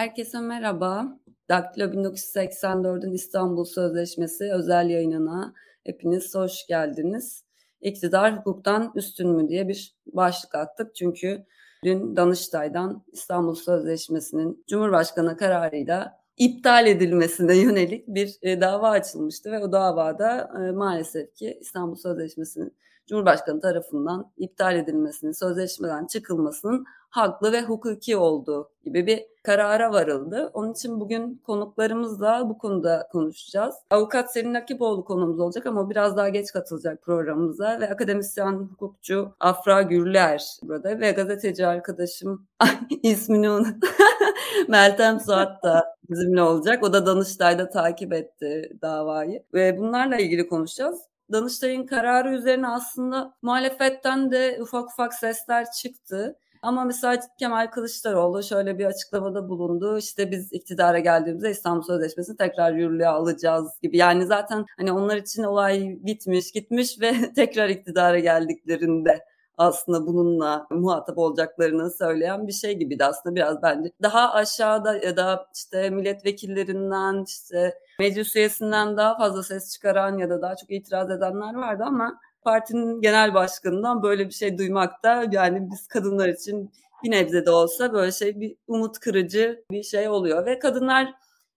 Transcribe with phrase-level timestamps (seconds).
[0.00, 1.18] Herkese merhaba.
[1.48, 5.54] Daktilo 1984'ün İstanbul Sözleşmesi özel yayınına
[5.84, 7.44] hepiniz hoş geldiniz.
[7.80, 10.94] İktidar hukuktan üstün mü diye bir başlık attık.
[10.94, 11.46] Çünkü
[11.84, 19.72] dün Danıştay'dan İstanbul Sözleşmesi'nin Cumhurbaşkanı kararıyla iptal edilmesine yönelik bir e, dava açılmıştı ve o
[19.72, 22.76] davada e, maalesef ki İstanbul Sözleşmesi'nin
[23.06, 30.50] Cumhurbaşkanı tarafından iptal edilmesinin, sözleşmeden çıkılmasının haklı ve hukuki olduğu gibi bir karara varıldı.
[30.54, 33.74] Onun için bugün konuklarımızla bu konuda konuşacağız.
[33.90, 39.82] Avukat Selin Akipoğlu konumuz olacak ama biraz daha geç katılacak programımıza ve akademisyen hukukçu Afra
[39.82, 42.46] Gürler burada ve gazeteci arkadaşım
[43.02, 43.84] ismini unut.
[44.68, 46.82] Meltem Suat da bizimle olacak.
[46.82, 51.00] O da Danıştay'da takip etti davayı ve bunlarla ilgili konuşacağız.
[51.32, 56.36] Danıştay'ın kararı üzerine aslında muhalefetten de ufak ufak sesler çıktı.
[56.62, 59.98] Ama mesela Kemal Kılıçdaroğlu şöyle bir açıklamada bulundu.
[59.98, 63.96] İşte biz iktidara geldiğimizde İstanbul Sözleşmesi'ni tekrar yürürlüğe alacağız gibi.
[63.96, 69.24] Yani zaten hani onlar için olay bitmiş gitmiş ve tekrar iktidara geldiklerinde
[69.60, 73.90] aslında bununla muhatap olacaklarını söyleyen bir şey gibiydi aslında biraz bence.
[74.02, 80.42] Daha aşağıda ya da işte milletvekillerinden işte meclis üyesinden daha fazla ses çıkaran ya da
[80.42, 85.70] daha çok itiraz edenler vardı ama partinin genel başkanından böyle bir şey duymak da yani
[85.70, 86.70] biz kadınlar için
[87.04, 91.14] bir nebze de olsa böyle şey bir umut kırıcı bir şey oluyor ve kadınlar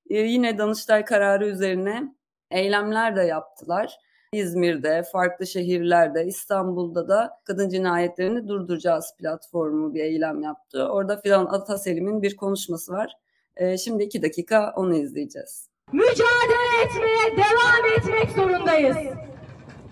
[0.09, 2.15] e, yine Danıştay kararı üzerine
[2.51, 3.97] eylemler de yaptılar.
[4.33, 10.87] İzmir'de, farklı şehirlerde, İstanbul'da da kadın cinayetlerini durduracağız platformu bir eylem yaptı.
[10.87, 13.13] Orada Fidan Ataselim'in bir konuşması var.
[13.57, 15.69] E, şimdi iki dakika onu izleyeceğiz.
[15.91, 18.97] Mücadele etmeye devam etmek zorundayız.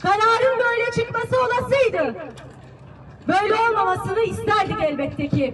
[0.01, 2.15] Kararın böyle çıkması olasıydı.
[3.27, 5.53] Böyle olmamasını isterdik elbette ki.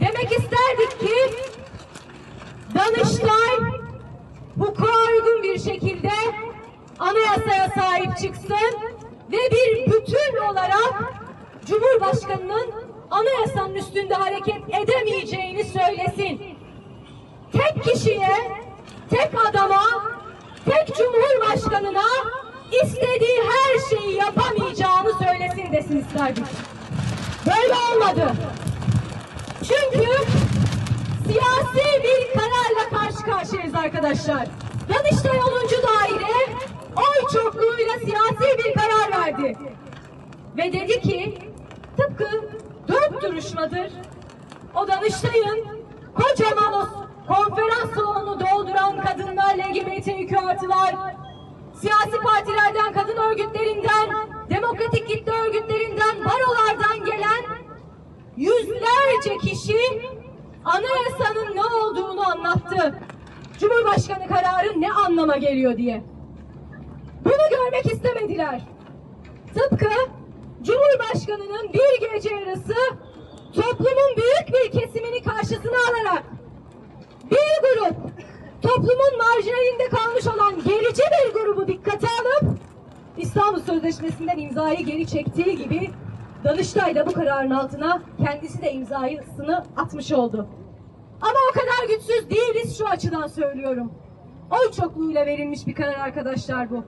[0.00, 1.34] Demek isterdik ki
[2.74, 3.56] Danıştay
[4.58, 6.10] hukuka uygun bir şekilde
[6.98, 8.78] anayasaya sahip çıksın
[9.32, 11.20] ve bir bütün olarak
[11.66, 12.72] Cumhurbaşkanının
[13.10, 16.40] anayasanın üstünde hareket edemeyeceğini söylesin.
[17.52, 18.36] Tek kişiye,
[19.10, 19.82] tek adama,
[20.64, 22.02] tek cumhurbaşkanına
[22.72, 26.44] istediği her şeyi yapamayacağını söylesin desin isterdik.
[27.46, 28.32] Böyle olmadı.
[29.58, 30.06] Çünkü
[31.26, 34.48] siyasi bir kararla karşı karşıyayız arkadaşlar.
[34.88, 35.44] Danıştay 10.
[35.70, 36.56] daire
[36.96, 39.56] oy çokluğuyla siyasi bir karar verdi.
[40.56, 41.38] Ve dedi ki
[41.96, 42.28] tıpkı
[42.88, 43.90] dört duruşmadır
[44.74, 45.66] o Danıştay'ın
[46.14, 46.86] kocaman o
[47.34, 50.94] konferans salonunu dolduran kadınlar, LGBTİ artılar,
[51.80, 54.10] siyasi partilerden, kadın örgütlerinden,
[54.50, 57.44] demokratik kitle örgütlerinden, barolardan gelen
[58.36, 59.78] yüzlerce kişi
[60.64, 62.98] anayasanın ne olduğunu anlattı.
[63.58, 66.04] Cumhurbaşkanı kararı ne anlama geliyor diye.
[67.24, 68.60] Bunu görmek istemediler.
[69.54, 69.90] Tıpkı
[70.62, 72.74] Cumhurbaşkanının bir gece yarısı
[73.54, 76.24] toplumun büyük bir kesimini karşısına alarak
[77.30, 78.19] bir grup
[78.62, 82.58] toplumun marjinalinde kalmış olan gerici bir grubu dikkate alıp
[83.16, 85.90] İstanbul Sözleşmesi'nden imzayı geri çektiği gibi
[86.44, 90.46] Danıştay da bu kararın altına kendisi de imzasını atmış oldu.
[91.20, 93.92] Ama o kadar güçsüz değiliz şu açıdan söylüyorum.
[94.50, 96.84] Oy çokluğuyla verilmiş bir karar arkadaşlar bu.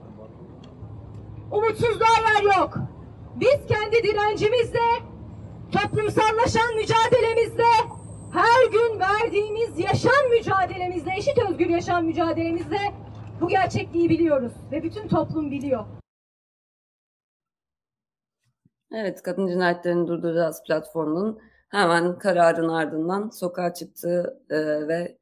[1.51, 2.77] Umutsuzluğa yer yok.
[3.35, 4.79] Biz kendi direncimizle,
[5.71, 7.63] toplumsallaşan mücadelemizle,
[8.33, 12.77] her gün verdiğimiz yaşam mücadelemizle, eşit özgür yaşam mücadelemizle
[13.41, 15.85] bu gerçekliği biliyoruz ve bütün toplum biliyor.
[18.91, 21.39] Evet, Kadın Cinayetlerini Durduracağız platformunun
[21.69, 25.17] hemen kararın ardından sokağa çıktığı e, ve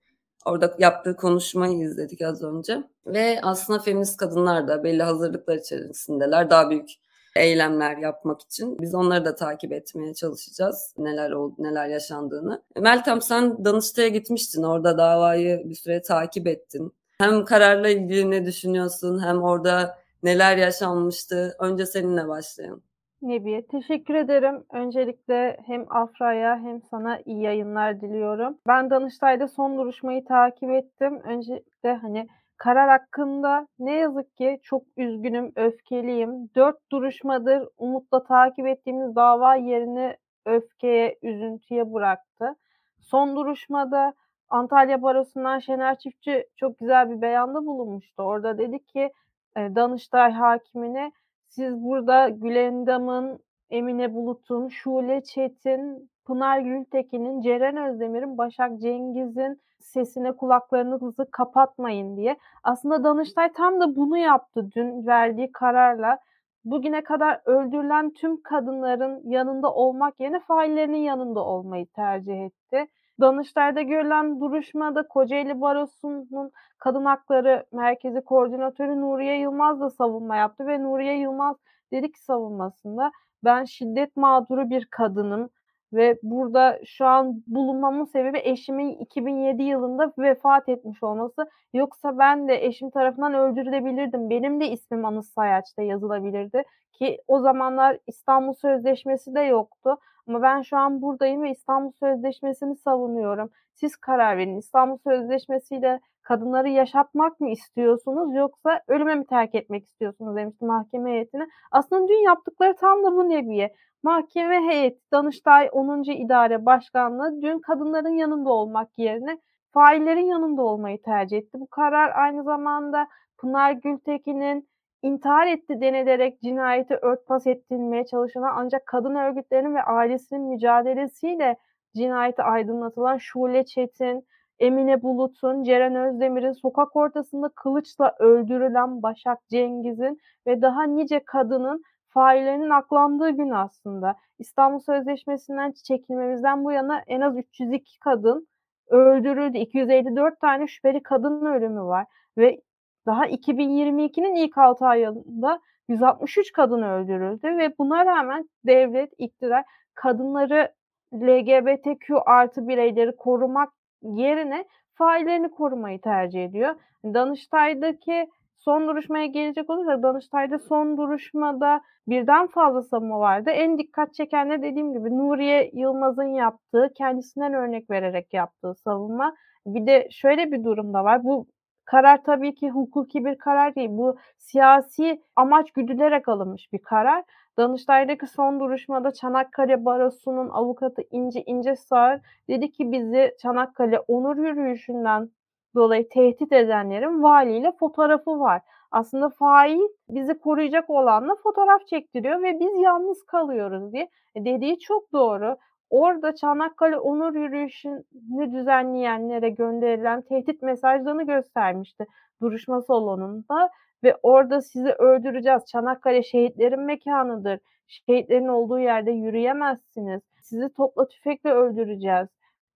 [0.45, 2.83] orada yaptığı konuşmayı izledik az önce.
[3.05, 6.49] Ve aslında feminist kadınlar da belli hazırlıklar içerisindeler.
[6.49, 6.89] Daha büyük
[7.35, 8.79] eylemler yapmak için.
[8.79, 10.95] Biz onları da takip etmeye çalışacağız.
[10.97, 12.63] Neler oldu, neler yaşandığını.
[12.79, 14.63] Meltem sen Danıştay'a gitmiştin.
[14.63, 16.93] Orada davayı bir süre takip ettin.
[17.17, 21.55] Hem kararla ilgili ne düşünüyorsun hem orada neler yaşanmıştı.
[21.59, 22.83] Önce seninle başlayalım.
[23.21, 24.63] Nebiye, teşekkür ederim.
[24.73, 28.57] Öncelikle hem Afra'ya hem sana iyi yayınlar diliyorum.
[28.67, 31.19] Ben Danıştay'da son duruşmayı takip ettim.
[31.23, 32.27] Öncelikle hani
[32.61, 36.49] karar hakkında ne yazık ki çok üzgünüm, öfkeliyim.
[36.55, 42.55] Dört duruşmadır umutla takip ettiğimiz dava yerini öfkeye, üzüntüye bıraktı.
[42.99, 44.13] Son duruşmada
[44.49, 48.23] Antalya Barosu'ndan Şener Çiftçi çok güzel bir beyanda bulunmuştu.
[48.23, 49.11] Orada dedi ki
[49.57, 51.11] Danıştay hakimine
[51.47, 61.31] siz burada Gülendam'ın, Emine Bulut'un, Şule Çetin Pınar Gültekin'in, Ceren Özdemir'in, Başak Cengiz'in sesine kulaklarınızı
[61.31, 62.37] kapatmayın diye.
[62.63, 66.19] Aslında Danıştay tam da bunu yaptı dün verdiği kararla.
[66.65, 72.87] Bugüne kadar öldürülen tüm kadınların yanında olmak yerine faillerinin yanında olmayı tercih etti.
[73.21, 80.83] Danıştay'da görülen duruşmada Kocaeli Barosu'nun Kadın Hakları Merkezi Koordinatörü Nuriye Yılmaz da savunma yaptı ve
[80.83, 81.55] Nuriye Yılmaz
[81.91, 83.11] dedi ki savunmasında
[83.43, 85.49] ben şiddet mağduru bir kadınım
[85.93, 91.49] ve burada şu an bulunmamın sebebi eşimin 2007 yılında vefat etmiş olması.
[91.73, 94.29] Yoksa ben de eşim tarafından öldürülebilirdim.
[94.29, 96.63] Benim de ismim Anıs Sayaç'ta yazılabilirdi.
[96.93, 99.97] Ki o zamanlar İstanbul Sözleşmesi de yoktu.
[100.27, 103.49] Ama ben şu an buradayım ve İstanbul Sözleşmesi'ni savunuyorum.
[103.73, 104.57] Siz karar verin.
[104.57, 111.47] İstanbul Sözleşmesi'yle kadınları yaşatmak mı istiyorsunuz yoksa ölüme mi terk etmek istiyorsunuz demişti mahkeme heyetine.
[111.71, 113.75] Aslında dün yaptıkları tam da bu neviye.
[114.03, 116.03] Mahkeme heyeti Danıştay 10.
[116.03, 119.37] İdare Başkanlığı dün kadınların yanında olmak yerine
[119.73, 121.59] faillerin yanında olmayı tercih etti.
[121.59, 123.07] Bu karar aynı zamanda
[123.37, 124.69] Pınar Gültekin'in
[125.03, 131.57] intihar etti denilerek cinayeti örtbas ettirilmeye çalışılan ancak kadın örgütlerinin ve ailesinin mücadelesiyle
[131.95, 134.27] cinayeti aydınlatılan Şule Çetin,
[134.59, 142.69] Emine Bulut'un, Ceren Özdemir'in sokak ortasında kılıçla öldürülen Başak Cengiz'in ve daha nice kadının faillerinin
[142.69, 144.15] aklandığı gün aslında.
[144.39, 148.47] İstanbul Sözleşmesi'nden çekilmemizden bu yana en az 302 kadın
[148.89, 149.57] öldürüldü.
[149.57, 152.05] 254 tane şüpheli kadın ölümü var
[152.37, 152.61] ve
[153.05, 155.59] daha 2022'nin ilk 6 ayında
[155.89, 159.63] 163 kadın öldürüldü ve buna rağmen devlet, iktidar
[159.95, 160.71] kadınları
[161.13, 163.69] LGBTQ artı bireyleri korumak
[164.01, 166.75] yerine faillerini korumayı tercih ediyor.
[167.05, 173.49] Danıştay'daki son duruşmaya gelecek olursak Danıştay'da son duruşmada birden fazla savunma vardı.
[173.49, 179.35] En dikkat çeken de dediğim gibi Nuriye Yılmaz'ın yaptığı, kendisinden örnek vererek yaptığı savunma.
[179.65, 181.23] Bir de şöyle bir durum da var.
[181.23, 181.47] Bu
[181.85, 183.89] karar tabii ki hukuki bir karar değil.
[183.91, 187.23] Bu siyasi amaç güdülerek alınmış bir karar.
[187.57, 192.19] Danıştay'daki son duruşmada Çanakkale Barosu'nun avukatı İnci İncesar
[192.49, 195.29] dedi ki bizi Çanakkale onur yürüyüşünden
[195.75, 198.61] dolayı tehdit edenlerin valiyle fotoğrafı var.
[198.91, 199.79] Aslında fail
[200.09, 204.09] bizi koruyacak olanla fotoğraf çektiriyor ve biz yalnız kalıyoruz diye.
[204.35, 205.57] E dediği çok doğru.
[205.91, 212.05] Orada Çanakkale Onur Yürüyüşü'nü düzenleyenlere gönderilen tehdit mesajlarını göstermişti
[212.41, 213.69] duruşma salonunda
[214.03, 215.65] ve orada sizi öldüreceğiz.
[215.65, 217.59] Çanakkale şehitlerin mekanıdır.
[217.87, 220.21] Şehitlerin olduğu yerde yürüyemezsiniz.
[220.41, 222.27] Sizi topla tüfekle öldüreceğiz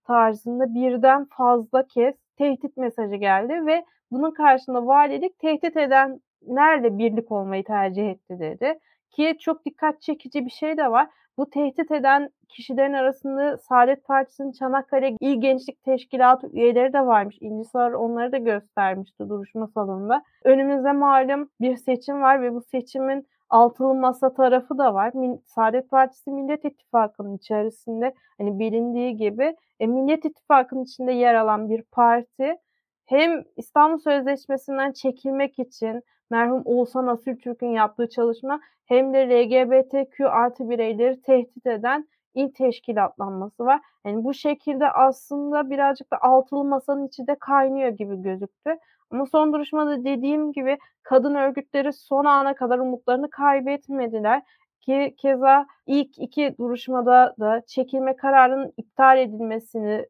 [0.08, 7.64] tarzında birden fazla kez tehdit mesajı geldi ve bunun karşısında valilik tehdit edenlerle birlik olmayı
[7.64, 8.80] tercih etti dedi.
[9.12, 11.08] Ki çok dikkat çekici bir şey de var.
[11.38, 17.38] Bu tehdit eden kişilerin arasında Saadet Partisi'nin Çanakkale İl Gençlik Teşkilatı üyeleri de varmış.
[17.42, 20.24] İncisar onları da göstermişti duruşma salonunda.
[20.44, 25.14] Önümüzde malum bir seçim var ve bu seçimin altılı masa tarafı da var.
[25.46, 31.82] Saadet Partisi Millet İttifakı'nın içerisinde hani bilindiği gibi e, Millet İttifakı'nın içinde yer alan bir
[31.82, 32.58] parti
[33.06, 41.22] hem İstanbul Sözleşmesi'nden çekilmek için merhum Oğuzhan Asültürk'ün yaptığı çalışma hem de LGBTQ artı bireyleri
[41.22, 43.82] tehdit eden il teşkilatlanması var.
[44.06, 48.78] Yani bu şekilde aslında birazcık da altılı masanın içi de kaynıyor gibi gözüktü.
[49.12, 54.42] Ama son duruşmada dediğim gibi kadın örgütleri son ana kadar umutlarını kaybetmediler.
[54.82, 60.06] Ki keza ilk iki duruşmada da çekilme kararının iptal edilmesini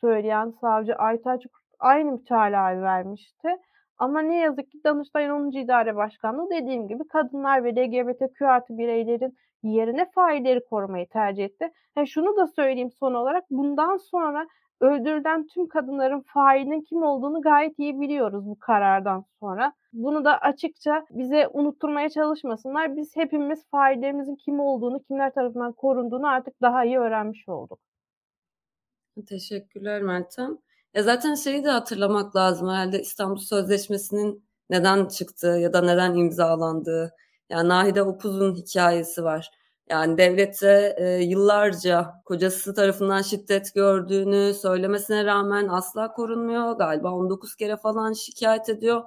[0.00, 1.46] söyleyen savcı Aytaç
[1.78, 3.48] aynı mütalaa vermişti.
[4.00, 5.50] Ama ne yazık ki Danıştay 10.
[5.50, 11.70] İdare Başkanlığı dediğim gibi kadınlar ve LGBTQ artı bireylerin yerine failleri korumayı tercih etti.
[11.96, 14.46] Yani şunu da söyleyeyim son olarak bundan sonra
[14.80, 19.72] öldürülen tüm kadınların failinin kim olduğunu gayet iyi biliyoruz bu karardan sonra.
[19.92, 22.96] Bunu da açıkça bize unutturmaya çalışmasınlar.
[22.96, 27.78] Biz hepimiz faillerimizin kim olduğunu, kimler tarafından korunduğunu artık daha iyi öğrenmiş olduk.
[29.28, 30.58] Teşekkürler Meltem.
[30.94, 37.14] Ya zaten şeyi de hatırlamak lazım herhalde İstanbul Sözleşmesi'nin neden çıktığı ya da neden imzalandığı.
[37.50, 39.50] Yani Nahide Opuz'un hikayesi var.
[39.90, 46.72] Yani devlete e, yıllarca kocası tarafından şiddet gördüğünü söylemesine rağmen asla korunmuyor.
[46.72, 49.02] Galiba 19 kere falan şikayet ediyor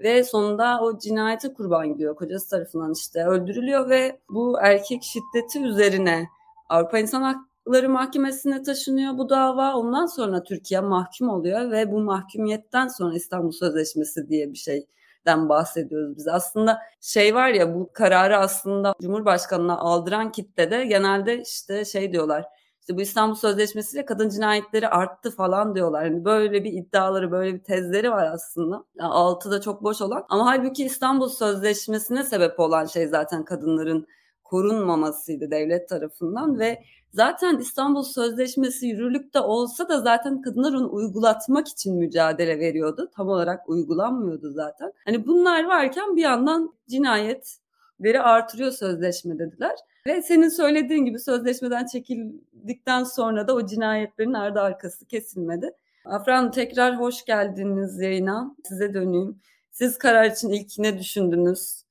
[0.00, 2.16] ve sonunda o cinayete kurban gidiyor.
[2.16, 6.28] Kocası tarafından işte öldürülüyor ve bu erkek şiddeti üzerine
[6.68, 9.74] Avrupa İnsan Hakları Mahkemesi'ne taşınıyor bu dava.
[9.74, 14.86] Ondan sonra Türkiye mahkum oluyor ve bu mahkumiyetten sonra İstanbul Sözleşmesi diye bir şey
[15.26, 16.28] den bahsediyoruz biz.
[16.28, 22.44] Aslında şey var ya bu kararı aslında Cumhurbaşkanı'na aldıran kitle de genelde işte şey diyorlar.
[22.80, 26.04] İşte bu İstanbul Sözleşmesi'yle kadın cinayetleri arttı falan diyorlar.
[26.04, 28.84] Hani böyle bir iddiaları, böyle bir tezleri var aslında.
[28.98, 30.24] Yani altı da çok boş olan.
[30.28, 34.06] Ama halbuki İstanbul Sözleşmesi'ne sebep olan şey zaten kadınların
[34.50, 41.96] korunmamasıydı devlet tarafından ve zaten İstanbul Sözleşmesi yürürlükte olsa da zaten kadınlar onu uygulatmak için
[41.96, 43.10] mücadele veriyordu.
[43.16, 44.92] Tam olarak uygulanmıyordu zaten.
[45.04, 49.76] Hani bunlar varken bir yandan cinayetleri artırıyor sözleşme dediler.
[50.06, 55.70] Ve senin söylediğin gibi sözleşmeden çekildikten sonra da o cinayetlerin ardı arkası kesilmedi.
[56.04, 58.56] Afra Hanım tekrar hoş geldiniz yayına.
[58.64, 59.40] Size döneyim.
[59.70, 61.85] Siz karar için ilk ne düşündünüz?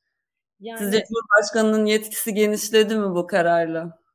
[0.60, 4.06] Yani, Sizce Cumhurbaşkanı'nın yetkisi genişledi mi bu kararla?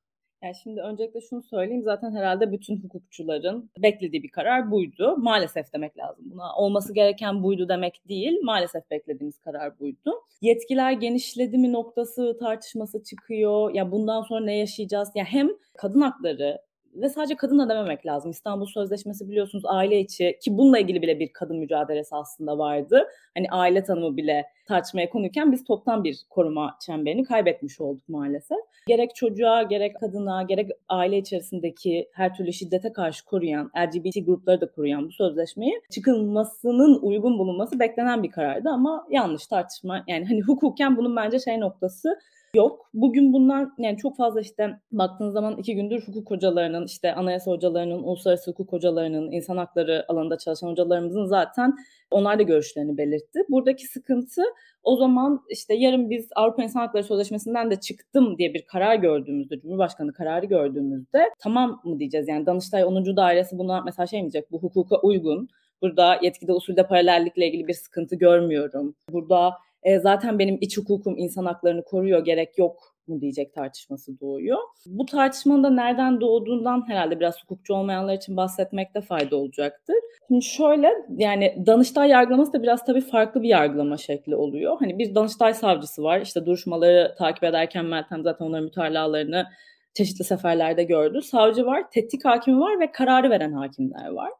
[0.42, 5.16] Yani şimdi öncelikle şunu söyleyeyim zaten herhalde bütün hukukçuların beklediği bir karar buydu.
[5.18, 6.54] Maalesef demek lazım buna.
[6.56, 8.38] Olması gereken buydu demek değil.
[8.42, 10.12] Maalesef beklediğimiz karar buydu.
[10.40, 13.74] Yetkiler genişledi mi noktası tartışması çıkıyor.
[13.74, 15.08] Ya bundan sonra ne yaşayacağız?
[15.14, 16.58] Ya hem kadın hakları
[16.94, 18.30] ve sadece kadın da dememek lazım.
[18.30, 23.08] İstanbul Sözleşmesi biliyorsunuz aile içi ki bununla ilgili bile bir kadın mücadelesi aslında vardı.
[23.34, 28.58] Hani aile tanımı bile tartışmaya konuyken biz toptan bir koruma çemberini kaybetmiş olduk maalesef.
[28.86, 34.70] Gerek çocuğa, gerek kadına, gerek aile içerisindeki her türlü şiddete karşı koruyan, LGBT grupları da
[34.70, 40.04] koruyan bu sözleşmeyi çıkılmasının uygun bulunması beklenen bir karardı ama yanlış tartışma.
[40.08, 42.18] Yani hani hukuken bunun bence şey noktası
[42.54, 42.90] yok.
[42.94, 48.02] Bugün bunlar yani çok fazla işte baktığınız zaman iki gündür hukuk hocalarının, işte anayasa hocalarının,
[48.02, 51.74] uluslararası hukuk hocalarının, insan hakları alanında çalışan hocalarımızın zaten
[52.10, 53.40] onlar da görüşlerini belirtti.
[53.48, 54.42] Buradaki sıkıntı
[54.82, 59.60] o zaman işte yarın biz Avrupa İnsan Hakları Sözleşmesi'nden de çıktım diye bir karar gördüğümüzde,
[59.60, 62.28] Cumhurbaşkanı kararı gördüğümüzde tamam mı diyeceğiz?
[62.28, 63.16] Yani Danıştay 10.
[63.16, 64.52] Dairesi buna mesela şey mi diyecek?
[64.52, 65.48] Bu hukuka uygun.
[65.82, 68.94] Burada yetkide usulde paralellikle ilgili bir sıkıntı görmüyorum.
[69.12, 74.58] Burada e, zaten benim iç hukukum insan haklarını koruyor gerek yok mu diyecek tartışması doğuyor.
[74.86, 79.96] Bu tartışmanın da nereden doğduğundan herhalde biraz hukukçu olmayanlar için bahsetmekte fayda olacaktır.
[80.28, 84.76] Şimdi şöyle yani Danıştay yargılaması da biraz tabii farklı bir yargılama şekli oluyor.
[84.80, 86.20] Hani bir Danıştay savcısı var.
[86.20, 89.46] İşte duruşmaları takip ederken Meltem zaten onların mütalalarını
[89.94, 91.22] çeşitli seferlerde gördü.
[91.22, 94.30] Savcı var, tetkik hakimi var ve kararı veren hakimler var.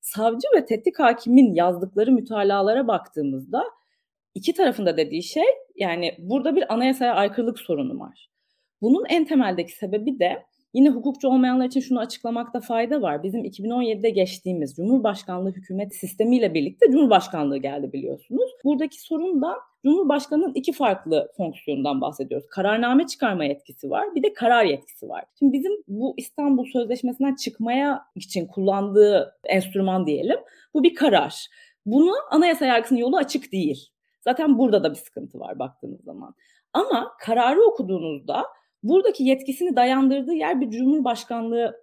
[0.00, 3.64] Savcı ve tetkik hakimin yazdıkları mütalalara baktığımızda
[4.38, 5.44] iki tarafında dediği şey
[5.76, 8.30] yani burada bir anayasaya aykırılık sorunu var.
[8.82, 10.42] Bunun en temeldeki sebebi de
[10.74, 13.22] yine hukukçu olmayanlar için şunu açıklamakta fayda var.
[13.22, 18.50] Bizim 2017'de geçtiğimiz Cumhurbaşkanlığı hükümet sistemiyle birlikte Cumhurbaşkanlığı geldi biliyorsunuz.
[18.64, 19.54] Buradaki sorun da
[19.84, 22.46] Cumhurbaşkanının iki farklı fonksiyonundan bahsediyoruz.
[22.50, 25.24] Kararname çıkarma yetkisi var, bir de karar yetkisi var.
[25.38, 30.38] Şimdi bizim bu İstanbul Sözleşmesi'nden çıkmaya için kullandığı enstrüman diyelim.
[30.74, 31.46] Bu bir karar.
[31.86, 33.88] Bunu anayasa yargısının yolu açık değil.
[34.28, 36.34] Zaten burada da bir sıkıntı var baktığınız zaman.
[36.72, 38.42] Ama kararı okuduğunuzda
[38.82, 41.76] buradaki yetkisini dayandırdığı yer bir Cumhurbaşkanlığı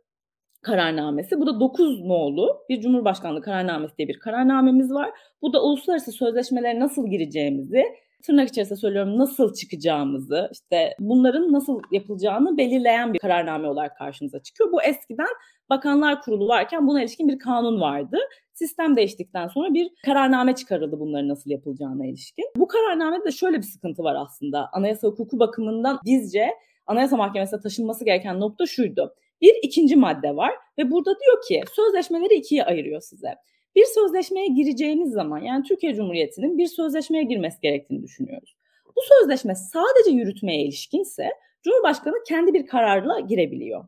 [0.61, 1.39] kararnamesi.
[1.39, 5.11] Bu da 9 nolu bir Cumhurbaşkanlığı kararnamesi diye bir kararnamemiz var.
[5.41, 7.85] Bu da uluslararası sözleşmelere nasıl gireceğimizi,
[8.25, 14.71] tırnak içerisinde söylüyorum nasıl çıkacağımızı, işte bunların nasıl yapılacağını belirleyen bir kararname olarak karşımıza çıkıyor.
[14.71, 15.27] Bu eskiden
[15.69, 18.17] Bakanlar Kurulu varken buna ilişkin bir kanun vardı.
[18.53, 22.45] Sistem değiştikten sonra bir kararname çıkarıldı bunların nasıl yapılacağına ilişkin.
[22.57, 24.69] Bu kararnamede de şöyle bir sıkıntı var aslında.
[24.73, 26.49] Anayasa hukuku bakımından bizce
[26.87, 29.15] Anayasa Mahkemesi'ne taşınması gereken nokta şuydu.
[29.41, 33.35] Bir ikinci madde var ve burada diyor ki sözleşmeleri ikiye ayırıyor size.
[33.75, 38.55] Bir sözleşmeye gireceğiniz zaman yani Türkiye Cumhuriyeti'nin bir sözleşmeye girmesi gerektiğini düşünüyoruz.
[38.95, 41.29] Bu sözleşme sadece yürütmeye ilişkinse
[41.63, 43.85] Cumhurbaşkanı kendi bir kararla girebiliyor.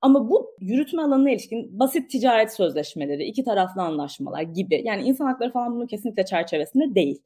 [0.00, 5.52] Ama bu yürütme alanına ilişkin basit ticaret sözleşmeleri, iki taraflı anlaşmalar gibi yani insan hakları
[5.52, 7.22] falan bunun kesinlikle çerçevesinde değil.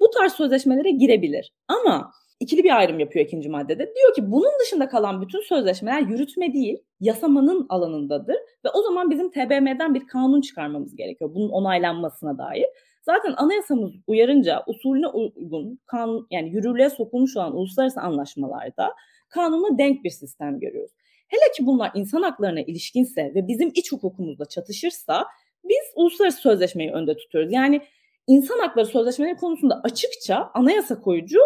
[0.00, 1.52] Bu tarz sözleşmelere girebilir.
[1.68, 3.94] Ama ikili bir ayrım yapıyor ikinci maddede.
[3.94, 9.30] Diyor ki bunun dışında kalan bütün sözleşmeler yürütme değil, yasamanın alanındadır ve o zaman bizim
[9.30, 12.66] TBMM'den bir kanun çıkarmamız gerekiyor bunun onaylanmasına dair.
[13.02, 18.94] Zaten anayasamız uyarınca usulüne uygun kanun yani yürürlüğe sokulmuş olan uluslararası anlaşmalarda
[19.28, 20.92] kanuna denk bir sistem görüyoruz.
[21.28, 25.24] Hele ki bunlar insan haklarına ilişkinse ve bizim iç hukukumuzla çatışırsa
[25.64, 27.52] biz uluslararası sözleşmeyi önde tutuyoruz.
[27.52, 27.80] Yani
[28.26, 31.38] insan hakları sözleşmeleri konusunda açıkça anayasa koyucu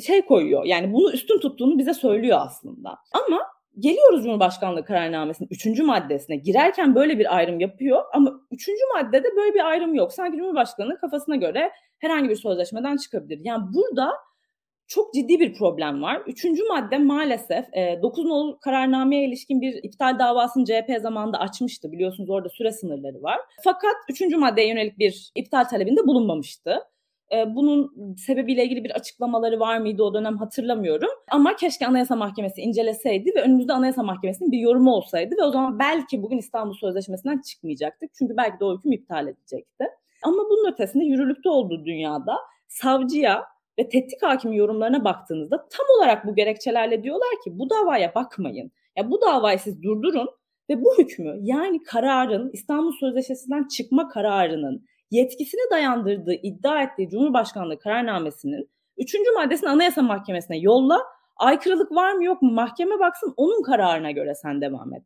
[0.00, 0.64] şey koyuyor.
[0.64, 2.98] Yani bunu üstün tuttuğunu bize söylüyor aslında.
[3.12, 3.40] Ama
[3.78, 9.68] geliyoruz Cumhurbaşkanlığı kararnamesinin üçüncü maddesine girerken böyle bir ayrım yapıyor ama üçüncü maddede böyle bir
[9.68, 10.12] ayrım yok.
[10.12, 13.40] Sanki Cumhurbaşkanı kafasına göre herhangi bir sözleşmeden çıkabilir.
[13.44, 14.12] Yani burada
[14.86, 16.22] çok ciddi bir problem var.
[16.26, 21.92] Üçüncü madde maalesef e, 9 nolu kararnameye ilişkin bir iptal davasını CHP zamanında açmıştı.
[21.92, 23.38] Biliyorsunuz orada süre sınırları var.
[23.64, 26.78] Fakat üçüncü maddeye yönelik bir iptal talebinde bulunmamıştı.
[27.32, 31.10] E, bunun sebebiyle ilgili bir açıklamaları var mıydı o dönem hatırlamıyorum.
[31.30, 35.78] Ama keşke Anayasa Mahkemesi inceleseydi ve önümüzde Anayasa Mahkemesi'nin bir yorumu olsaydı ve o zaman
[35.78, 38.10] belki bugün İstanbul Sözleşmesi'nden çıkmayacaktık.
[38.14, 39.84] Çünkü belki de o hüküm iptal edecekti.
[40.22, 42.36] Ama bunun ötesinde yürürlükte olduğu dünyada
[42.68, 43.44] savcıya
[43.78, 48.72] ve tetkik hakimi yorumlarına baktığınızda tam olarak bu gerekçelerle diyorlar ki bu davaya bakmayın.
[48.96, 50.28] Ya bu davayı siz durdurun
[50.70, 58.70] ve bu hükmü yani kararın İstanbul Sözleşmesi'nden çıkma kararının yetkisine dayandırdığı iddia ettiği Cumhurbaşkanlığı kararnamesinin
[58.98, 59.14] 3.
[59.34, 60.98] maddesini Anayasa Mahkemesi'ne yolla.
[61.36, 65.02] Aykırılık var mı yok mu mahkeme baksın onun kararına göre sen devam et.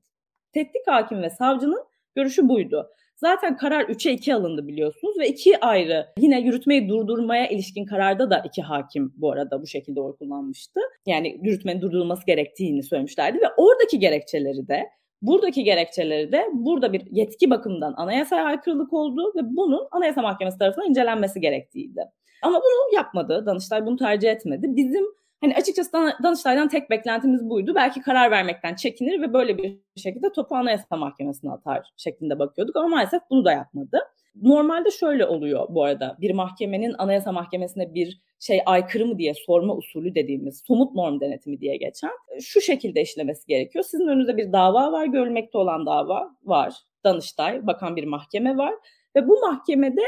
[0.53, 1.85] Tetkik hakim ve savcının
[2.15, 2.89] görüşü buydu.
[3.17, 8.43] Zaten karar 3'e 2 alındı biliyorsunuz ve iki ayrı yine yürütmeyi durdurmaya ilişkin kararda da
[8.47, 10.81] iki hakim bu arada bu şekilde oy kullanmıştı.
[11.07, 14.91] Yani yürütmenin durdurulması gerektiğini söylemişlerdi ve oradaki gerekçeleri de
[15.23, 20.89] Buradaki gerekçeleri de burada bir yetki bakımından anayasaya aykırılık oldu ve bunun Anayasa Mahkemesi tarafından
[20.89, 22.05] incelenmesi gerektiğiydi.
[22.43, 23.47] Ama bunu yapmadı.
[23.47, 24.67] Danıştay bunu tercih etmedi.
[24.77, 25.05] Bizim
[25.41, 27.75] hani açıkçası Danıştay'dan tek beklentimiz buydu.
[27.75, 32.89] Belki karar vermekten çekinir ve böyle bir şekilde topu Anayasa Mahkemesi'ne atar şeklinde bakıyorduk ama
[32.89, 33.99] maalesef bunu da yapmadı.
[34.43, 36.17] Normalde şöyle oluyor bu arada.
[36.21, 41.61] Bir mahkemenin Anayasa Mahkemesi'ne bir şey aykırı mı diye sorma usulü dediğimiz somut norm denetimi
[41.61, 43.85] diye geçen e, şu şekilde işlemesi gerekiyor.
[43.85, 46.75] Sizin önünüzde bir dava var, görülmekte olan dava var.
[47.05, 48.75] Danıştay, bakan bir mahkeme var
[49.17, 50.03] ve bu mahkemede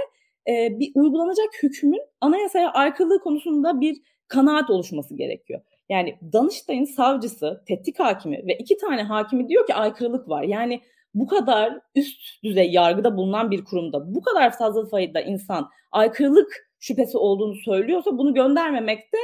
[0.48, 3.96] e, bir uygulanacak hükmün anayasaya aykırılığı konusunda bir
[4.28, 5.60] kanaat oluşması gerekiyor.
[5.88, 10.42] Yani Danıştay'ın savcısı, tetkik hakimi ve iki tane hakimi diyor ki aykırılık var.
[10.42, 10.80] Yani
[11.14, 17.18] bu kadar üst düzey yargıda bulunan bir kurumda bu kadar fazla sayıda insan aykırılık şüphesi
[17.18, 19.18] olduğunu söylüyorsa bunu göndermemek de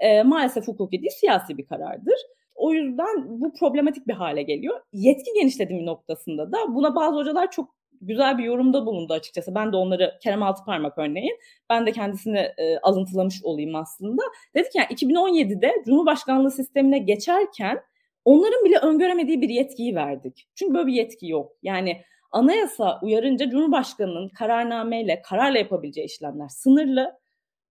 [0.00, 2.16] e, maalesef hukuki değil siyasi bir karardır.
[2.54, 4.80] O yüzden bu problematik bir hale geliyor.
[4.92, 9.54] Yetki genişletimi noktasında da buna bazı hocalar çok güzel bir yorumda bulundu açıkçası.
[9.54, 11.38] Ben de onları Kerem Altıparmak örneğin.
[11.70, 14.22] Ben de kendisini e, alıntılamış olayım aslında.
[14.54, 17.80] Dedik yani 2017'de Cumhurbaşkanlığı sistemine geçerken
[18.24, 20.48] onların bile öngöremediği bir yetkiyi verdik.
[20.54, 21.52] Çünkü böyle bir yetki yok.
[21.62, 27.20] Yani anayasa uyarınca Cumhurbaşkanı'nın kararnameyle, kararla yapabileceği işlemler sınırlı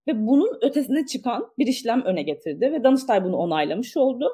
[0.08, 4.30] ve bunun ötesine çıkan bir işlem öne getirdi ve Danıştay bunu onaylamış oldu.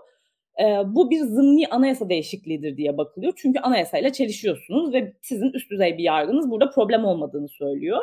[0.59, 3.33] Ee, bu bir zımni anayasa değişikliğidir diye bakılıyor.
[3.35, 8.01] Çünkü anayasayla çelişiyorsunuz ve sizin üst düzey bir yargınız burada problem olmadığını söylüyor.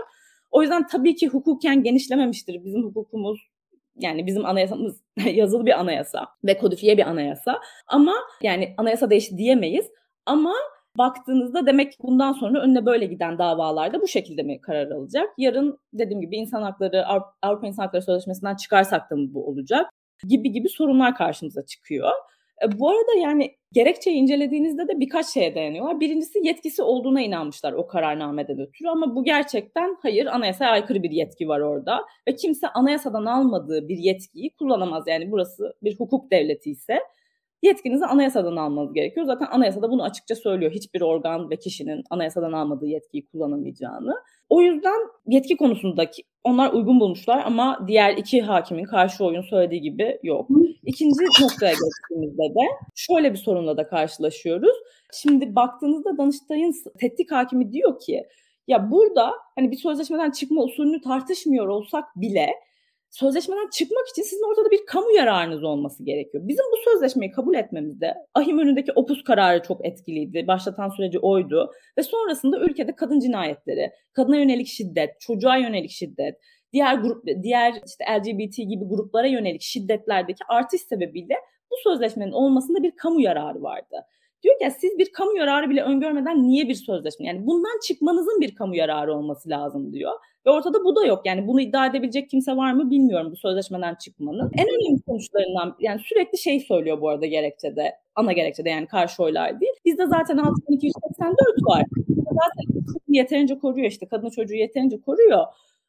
[0.51, 3.41] O yüzden tabii ki hukuken genişlememiştir bizim hukukumuz.
[3.97, 5.01] Yani bizim anayasamız
[5.33, 7.61] yazılı bir anayasa ve kodifiye bir anayasa.
[7.87, 9.87] Ama yani anayasa değişti diyemeyiz.
[10.27, 10.55] Ama
[10.99, 15.29] baktığınızda demek ki bundan sonra önüne böyle giden davalarda bu şekilde mi karar alacak?
[15.39, 17.07] Yarın dediğim gibi insan hakları
[17.43, 19.91] Avrupa İnsan Hakları Sözleşmesi'nden çıkarsak da mı bu olacak?
[20.29, 22.11] Gibi gibi sorunlar karşımıza çıkıyor.
[22.65, 26.01] E, bu arada yani gerekçeyi incelediğinizde de birkaç şeye dayanıyorlar.
[26.01, 31.49] Birincisi yetkisi olduğuna inanmışlar o kararnameden ötürü ama bu gerçekten hayır anayasaya aykırı bir yetki
[31.49, 35.05] var orada ve kimse anayasadan almadığı bir yetkiyi kullanamaz.
[35.07, 36.99] Yani burası bir hukuk devleti ise
[37.63, 39.27] yetkinizi anayasadan almanız gerekiyor.
[39.27, 40.73] Zaten anayasada bunu açıkça söylüyor.
[40.73, 44.15] Hiçbir organ ve kişinin anayasadan almadığı yetkiyi kullanamayacağını.
[44.49, 50.19] O yüzden yetki konusundaki onlar uygun bulmuşlar ama diğer iki hakimin karşı oyun söylediği gibi
[50.23, 50.49] yok.
[50.87, 54.77] İkinci noktaya geçtiğimizde de şöyle bir sorunla da karşılaşıyoruz.
[55.13, 58.23] Şimdi baktığınızda Danıştay'ın tetkik hakimi diyor ki
[58.69, 62.51] ya burada hani bir sözleşmeden çıkma usulünü tartışmıyor olsak bile
[63.13, 66.49] sözleşmeden çıkmak için sizin ortada bir kamu yararınız olması gerekiyor.
[66.49, 70.47] Bizim bu sözleşmeyi kabul etmemizde ahim önündeki opus kararı çok etkiliydi.
[70.47, 71.73] Başlatan süreci oydu.
[71.99, 76.39] Ve sonrasında ülkede kadın cinayetleri, kadına yönelik şiddet, çocuğa yönelik şiddet,
[76.73, 81.35] diğer grup diğer işte LGBT gibi gruplara yönelik şiddetlerdeki artış sebebiyle
[81.71, 83.97] bu sözleşmenin olmasında bir kamu yararı vardı.
[84.43, 87.27] Diyor ki siz bir kamu yararı bile öngörmeden niye bir sözleşme?
[87.27, 90.13] Yani bundan çıkmanızın bir kamu yararı olması lazım diyor.
[90.47, 91.27] Ve ortada bu da yok.
[91.27, 94.51] Yani bunu iddia edebilecek kimse var mı bilmiyorum bu sözleşmeden çıkmanın.
[94.59, 97.93] En önemli sonuçlarından yani sürekli şey söylüyor bu arada gerekçede.
[98.15, 99.73] Ana gerekçede yani karşı oylar değil.
[99.85, 101.85] Bizde zaten 6284 var.
[102.09, 105.47] Zaten yeterince koruyor işte kadını çocuğu yeterince koruyor.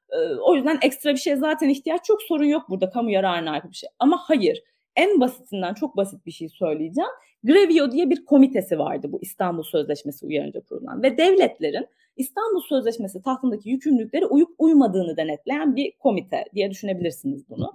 [0.09, 3.75] Ee, o yüzden ekstra bir şey zaten ihtiyaç çok sorun yok burada kamu yararına bir
[3.75, 3.89] şey.
[3.99, 4.63] Ama hayır
[4.95, 7.09] en basitinden çok basit bir şey söyleyeceğim.
[7.43, 13.69] Grevio diye bir komitesi vardı bu İstanbul Sözleşmesi uyarınca kurulan ve devletlerin İstanbul Sözleşmesi tahtındaki
[13.69, 17.73] yükümlülükleri uyup uymadığını denetleyen bir komite diye düşünebilirsiniz bunu.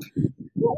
[0.57, 0.77] Bu,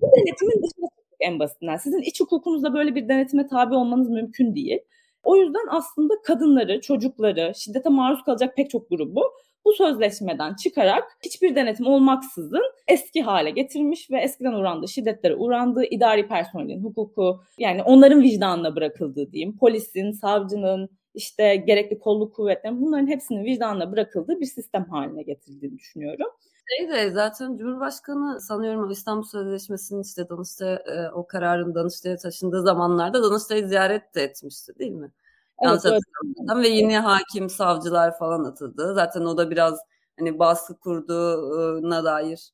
[0.00, 0.86] bu denetimin dışında
[1.20, 1.76] en basitinden.
[1.76, 4.78] Sizin iç hukukunuzda böyle bir denetime tabi olmanız mümkün değil.
[5.22, 9.22] O yüzden aslında kadınları, çocukları, şiddete maruz kalacak pek çok grubu
[9.66, 16.28] bu sözleşmeden çıkarak hiçbir denetim olmaksızın eski hale getirmiş ve eskiden uğrandığı şiddetlere uğrandığı idari
[16.28, 23.44] personelin hukuku yani onların vicdanına bırakıldığı diyeyim polisin, savcının, işte gerekli kolluk kuvvetlerin bunların hepsinin
[23.44, 26.26] vicdanına bırakıldığı bir sistem haline getirildiğini düşünüyorum.
[26.78, 33.22] şey de zaten Cumhurbaşkanı sanıyorum İstanbul Sözleşmesi'nin işte Danıştay e, o kararın Danıştay'a taşındığı zamanlarda
[33.22, 35.10] Danıştay'ı ziyaret de etmişti değil mi?
[35.62, 36.02] Evet, evet.
[36.56, 38.94] Ve yeni hakim, savcılar falan atıldı.
[38.94, 39.78] Zaten o da biraz
[40.18, 42.50] hani baskı kurduğuna dair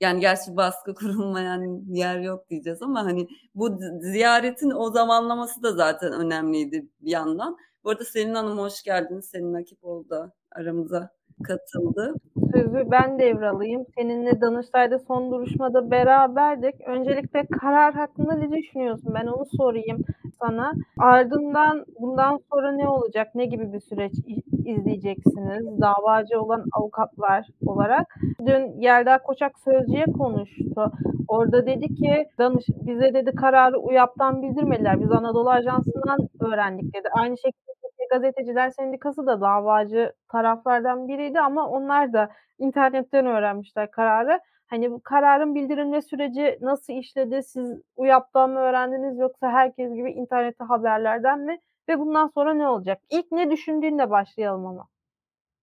[0.00, 6.12] yani gerçi baskı kurulmayan yer yok diyeceğiz ama hani bu ziyaretin o zamanlaması da zaten
[6.12, 7.56] önemliydi bir yandan.
[7.84, 9.24] Bu arada Selin Hanım hoş geldiniz.
[9.26, 11.10] Selin Akipoğlu da aramıza
[11.42, 12.14] katıldı.
[12.54, 13.84] Sözü ben devralayım.
[13.98, 16.74] Seninle Danıştay'da son duruşmada beraberdik.
[16.86, 19.14] Öncelikle karar hakkında ne düşünüyorsun?
[19.14, 20.04] Ben onu sorayım
[20.40, 20.72] sana.
[20.98, 23.34] Ardından bundan sonra ne olacak?
[23.34, 24.12] Ne gibi bir süreç
[24.66, 25.80] izleyeceksiniz?
[25.80, 28.14] Davacı olan avukatlar olarak.
[28.46, 30.92] Dün Yelda Koçak Sözcü'ye konuştu.
[31.28, 35.00] Orada dedi ki danış bize dedi kararı UYAP'tan bildirmediler.
[35.00, 37.08] Biz Anadolu Ajansı'ndan öğrendik dedi.
[37.12, 37.72] Aynı şekilde
[38.10, 44.40] Gazeteciler Sendikası da davacı taraflardan biriydi ama onlar da internetten öğrenmişler kararı.
[44.66, 47.42] Hani bu kararın bildirilme süreci nasıl işledi?
[47.42, 51.58] Siz UYAP'tan mı öğrendiniz yoksa herkes gibi internette haberlerden mi?
[51.88, 52.98] Ve bundan sonra ne olacak?
[53.10, 54.88] İlk ne düşündüğünle başlayalım ama.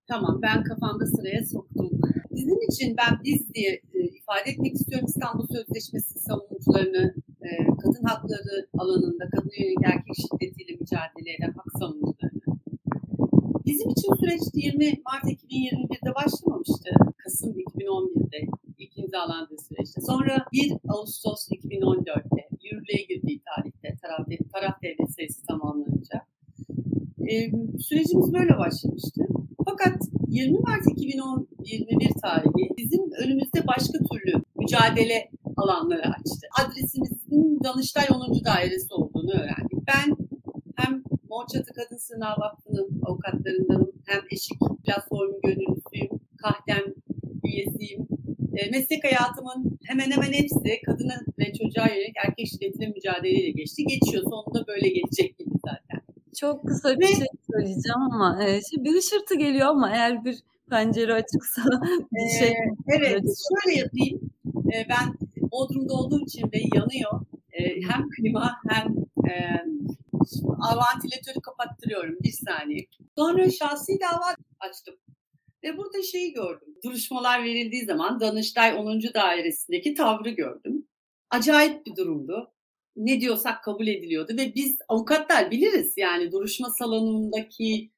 [0.07, 1.89] Tamam ben kafamda sıraya soktum.
[2.31, 7.13] Bizim için ben biz diye e, ifade etmek istiyorum İstanbul Sözleşmesi savunucularını
[7.45, 7.50] e,
[7.82, 12.47] kadın hakları alanında kadın yönelik erkek şiddetiyle mücadele eden hak savunucularını.
[13.65, 16.89] Bizim için süreç 20 Mart 2021'de başlamamıştı.
[17.17, 18.39] Kasım 2011'de
[18.78, 20.02] ilk imzalandığı süreçte.
[20.02, 26.17] Sonra 1 Ağustos 2014'te yürürlüğe girdiği tarihte taraf, taraf devlet sayısı tamamlanınca.
[27.30, 27.34] E,
[27.80, 29.21] sürecimiz böyle başlamıştı.
[29.65, 29.97] Fakat
[30.28, 36.48] 20 Mart 2021 tarihi bizim önümüzde başka türlü mücadele alanları açtı.
[36.62, 38.46] Adresimizin Danıştay 10.
[38.46, 39.88] Dairesi olduğunu öğrendik.
[39.88, 40.15] Ben
[40.76, 46.93] hem Morçatı Kadın Sınav Vakfı'nın avukatlarındanım, hem Eşik Platformu gönüllüsüyüm, Kahdem
[47.43, 48.08] üyesiyim.
[48.58, 53.84] E, meslek hayatımın hemen hemen hepsi kadına ve çocuğa yönelik erkek şiddetiyle mücadeleyle geçti.
[53.84, 54.24] Geçiyor.
[54.24, 56.02] Sonunda böyle geçecek gibi zaten.
[56.39, 60.38] Çok kısa bir ve, şey söyleyeceğim ama e, şey, bir hışırtı geliyor ama eğer bir
[60.70, 61.62] pencere açıksa
[62.12, 62.50] bir şey.
[62.50, 64.22] Ee, evet, şöyle yapayım.
[64.74, 67.21] Ee, ben Bodrum'da olduğum için ve yanıyor.
[67.51, 68.95] Ee, hem klima hem
[69.29, 69.33] e,
[70.62, 72.88] vantilatörü kapattırıyorum bir saniye.
[73.17, 74.95] Sonra şahsi dava açtım.
[75.63, 76.67] Ve burada şeyi gördüm.
[76.86, 79.01] Duruşmalar verildiği zaman Danıştay 10.
[79.13, 80.88] Dairesindeki tavrı gördüm.
[81.29, 82.53] Acayip bir durumdu.
[82.95, 87.91] Ne diyorsak kabul ediliyordu ve biz avukatlar biliriz yani duruşma salonundaki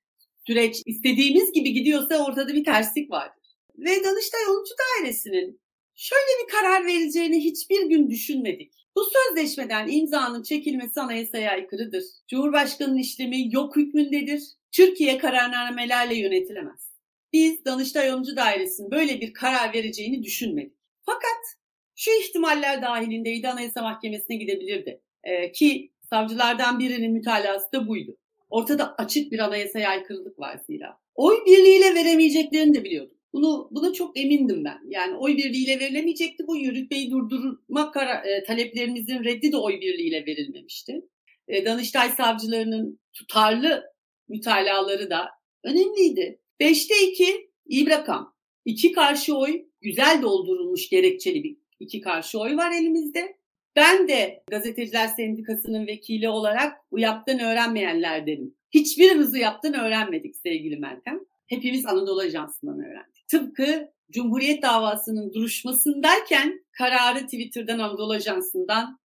[0.48, 3.44] süreç istediğimiz gibi gidiyorsa ortada bir terslik vardır.
[3.78, 4.66] Ve Danıştay 10.
[4.80, 5.60] Dairesi'nin
[6.00, 8.74] şöyle bir karar vereceğini hiçbir gün düşünmedik.
[8.96, 12.04] Bu sözleşmeden imzanın çekilmesi anayasaya aykırıdır.
[12.28, 14.44] Cumhurbaşkanının işlemi yok hükmündedir.
[14.72, 16.92] Türkiye kararnamelerle yönetilemez.
[17.34, 18.36] Biz Danıştay 10.
[18.36, 20.78] Dairesi'nin böyle bir karar vereceğini düşünmedik.
[21.02, 21.60] Fakat
[21.96, 25.02] şu ihtimaller dahilindeydi Anayasa Mahkemesi'ne gidebilirdi.
[25.24, 28.18] Ee, ki savcılardan birinin mütalası da buydu.
[28.50, 30.98] Ortada açık bir anayasaya aykırılık var zira.
[31.16, 33.19] Oy birliğiyle veremeyeceklerini de biliyordum.
[33.34, 34.80] Bunu buna çok emindim ben.
[34.88, 36.48] Yani oy birliğiyle verilemeyecekti.
[36.48, 41.02] Bu yürütmeyi durdurma kara, e, taleplerimizin reddi de oy birliğiyle verilmemişti.
[41.48, 43.84] E, Danıştay savcılarının tutarlı
[44.28, 45.30] mütalaları da
[45.64, 46.40] önemliydi.
[46.60, 48.34] Beşte iki iyi bir rakam.
[48.66, 53.40] İki karşı oy güzel doldurulmuş gerekçeli bir iki karşı oy var elimizde.
[53.76, 58.56] Ben de Gazeteciler Sendikası'nın vekili olarak UYAP'tan öğrenmeyenlerdenim.
[58.72, 61.20] Hiçbirimiz UYAP'tan öğrenmedik sevgili Meltem.
[61.48, 63.19] Hepimiz Anadolu Ajansı'ndan öğrendik.
[63.32, 69.00] Tıpkı Cumhuriyet davasının duruşmasındayken kararı Twitter'dan Anadolu Ajansı'ndan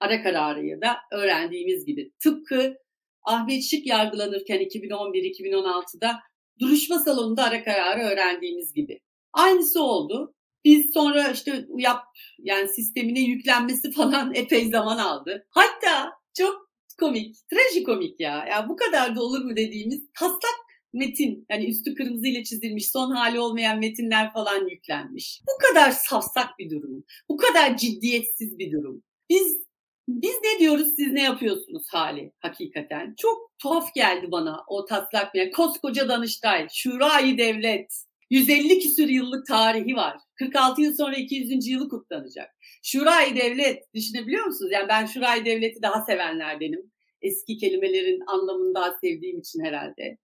[0.00, 2.12] ara kararı ya da öğrendiğimiz gibi.
[2.22, 2.74] Tıpkı
[3.22, 6.20] Ahmet Şık yargılanırken 2011-2016'da
[6.60, 9.00] duruşma salonunda ara kararı öğrendiğimiz gibi.
[9.32, 10.34] Aynısı oldu.
[10.64, 12.04] Biz sonra işte yap
[12.38, 15.46] yani sistemine yüklenmesi falan epey zaman aldı.
[15.50, 18.46] Hatta çok komik, trajikomik ya.
[18.46, 23.10] Ya bu kadar da olur mu dediğimiz taslak metin yani üstü kırmızı ile çizilmiş son
[23.10, 25.42] hali olmayan metinler falan yüklenmiş.
[25.42, 27.04] Bu kadar safsak bir durum.
[27.28, 29.02] Bu kadar ciddiyetsiz bir durum.
[29.30, 29.68] Biz
[30.08, 33.14] biz ne diyoruz siz ne yapıyorsunuz hali hakikaten.
[33.18, 39.96] Çok tuhaf geldi bana o taslak yani koskoca Danıştay, Şurayı Devlet, 150 küsür yıllık tarihi
[39.96, 40.16] var.
[40.34, 41.66] 46 yıl sonra 200.
[41.66, 42.50] yılı kutlanacak.
[42.82, 44.72] Şurayı Devlet düşünebiliyor musunuz?
[44.72, 46.92] Yani ben Şurayı Devlet'i daha sevenlerdenim.
[47.22, 50.18] Eski kelimelerin anlamını daha sevdiğim için herhalde.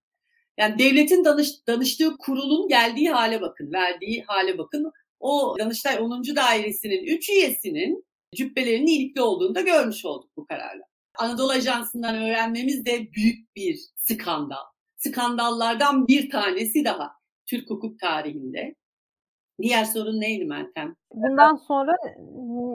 [0.58, 4.92] Yani devletin danış, danıştığı kurulun geldiği hale bakın, verdiği hale bakın.
[5.20, 6.22] O Danıştay 10.
[6.36, 10.82] Dairesi'nin 3 üyesinin cübbelerinin iyilikli olduğunu da görmüş olduk bu kararla.
[11.18, 14.64] Anadolu Ajansı'ndan öğrenmemiz de büyük bir skandal.
[14.96, 17.12] Skandallardan bir tanesi daha
[17.46, 18.74] Türk hukuk tarihinde.
[19.62, 20.96] Diğer sorun neydi Meltem?
[21.14, 21.92] Bundan sonra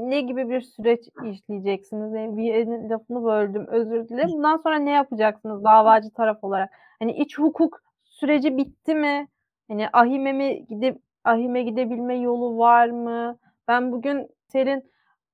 [0.09, 0.99] ne gibi bir süreç
[1.33, 2.13] işleyeceksiniz?
[2.13, 4.29] Yani bir lafını böldüm, özür dilerim.
[4.33, 6.69] Bundan sonra ne yapacaksınız davacı taraf olarak?
[6.99, 9.27] Hani iç hukuk süreci bitti mi?
[9.67, 13.38] Hani ahime mi gidip ahime gidebilme yolu var mı?
[13.67, 14.91] Ben bugün Selin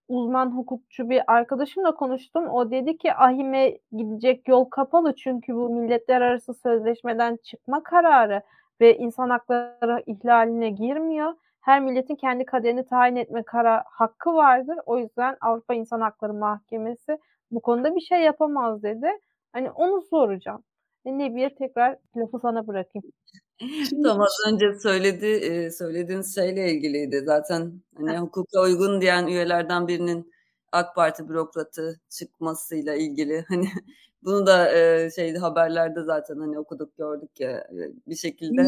[0.08, 2.48] uzman hukukçu bir arkadaşımla konuştum.
[2.50, 8.42] O dedi ki ahime gidecek yol kapalı çünkü bu milletler arası sözleşmeden çıkma kararı
[8.82, 11.34] ve insan hakları ihlaline girmiyor.
[11.62, 14.78] Her milletin kendi kaderini tayin etme kara hakkı vardır.
[14.86, 17.18] O yüzden Avrupa İnsan Hakları Mahkemesi
[17.52, 19.08] bu konuda bir şey yapamaz dedi.
[19.54, 20.64] Hani onu soracağım.
[21.06, 23.12] E, Nebiye tekrar lafı sana bırakayım.
[24.04, 27.24] Tam az önce söyledi, söylediğiniz şeyle ilgiliydi.
[27.26, 30.32] Zaten hani hukuka uygun diyen üyelerden birinin
[30.72, 33.68] AK Parti bürokratı çıkmasıyla ilgili hani
[34.24, 34.70] bunu da
[35.10, 37.68] şeyde haberlerde zaten hani okuduk gördük ya
[38.08, 38.62] bir şekilde.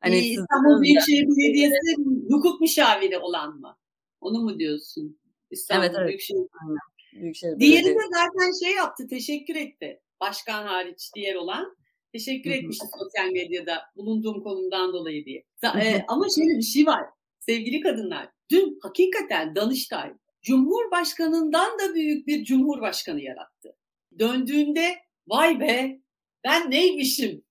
[0.00, 1.94] Hani İstanbul Büyükşehir Belediyesi
[2.30, 3.76] hukuk müşaviri olan mı?
[4.20, 5.18] Onu mu diyorsun?
[5.50, 6.08] İstanbul evet, evet.
[6.08, 6.46] Büyükşehir.
[6.62, 6.78] Aynen.
[7.22, 10.00] Büyükşehir Diğeri de zaten şey yaptı, teşekkür etti.
[10.20, 11.76] Başkan hariç diğer olan
[12.12, 15.44] teşekkür etmişti sosyal medyada bulunduğum konumdan dolayı diye.
[15.80, 17.04] e, ama şöyle bir şey var
[17.38, 18.28] sevgili kadınlar.
[18.50, 23.76] Dün hakikaten Danıştay Cumhurbaşkanından da büyük bir Cumhurbaşkanı yarattı.
[24.18, 24.94] Döndüğünde
[25.26, 26.00] vay be
[26.44, 27.44] ben neymişim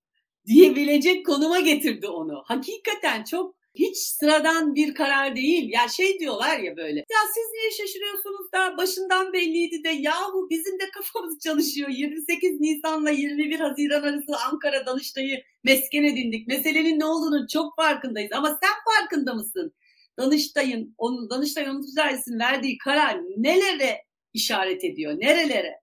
[0.46, 2.44] diyebilecek konuma getirdi onu.
[2.46, 5.70] Hakikaten çok hiç sıradan bir karar değil.
[5.70, 7.00] Ya şey diyorlar ya böyle.
[7.00, 11.90] Ya siz niye şaşırıyorsunuz da başından belliydi de yahu bizim de kafamız çalışıyor.
[11.90, 16.48] 28 Nisan'la 21 Haziran arası Ankara Danıştay'ı mesken edindik.
[16.48, 18.32] Meselenin ne olduğunu çok farkındayız.
[18.34, 19.74] Ama sen farkında mısın?
[20.20, 21.84] Danıştay'ın, onun, Danıştay 10.
[21.98, 25.14] Dairesi'nin verdiği karar nelere işaret ediyor?
[25.20, 25.74] Nerelere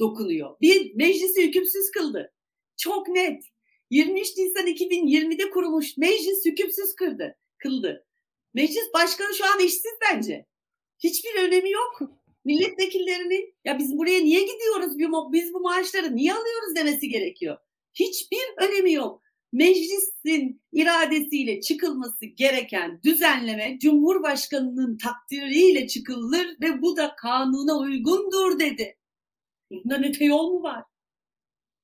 [0.00, 0.56] dokunuyor?
[0.60, 2.32] Bir, meclisi hükümsüz kıldı.
[2.76, 3.42] Çok net.
[3.90, 8.06] 23 Nisan 2020'de kurulmuş meclis hükümsüz kırdı kıldı.
[8.54, 10.46] Meclis başkanı şu an işsiz bence.
[10.98, 12.00] Hiçbir önemi yok.
[12.44, 14.98] Milletvekillerinin ya biz buraya niye gidiyoruz,
[15.32, 17.56] biz bu maaşları niye alıyoruz demesi gerekiyor.
[17.94, 19.22] Hiçbir önemi yok.
[19.52, 28.98] Meclisin iradesiyle çıkılması gereken düzenleme Cumhurbaşkanının takdiriyle çıkılır ve bu da kanuna uygundur dedi.
[29.70, 30.84] Bundan öte yol mu var?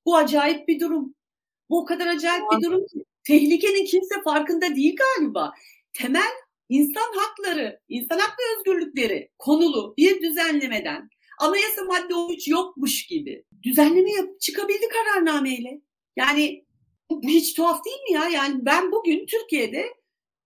[0.05, 1.15] Bu acayip bir durum.
[1.69, 5.53] Bu o kadar acayip bir durum ki tehlikenin kimse farkında değil galiba.
[5.93, 6.31] Temel
[6.69, 14.11] insan hakları, insan hak ve özgürlükleri konulu bir düzenlemeden anayasa madde 13 yokmuş gibi düzenleme
[14.11, 15.81] yapıp çıkabildi kararnameyle.
[16.15, 16.65] Yani
[17.09, 18.29] bu hiç tuhaf değil mi ya?
[18.29, 19.85] Yani ben bugün Türkiye'de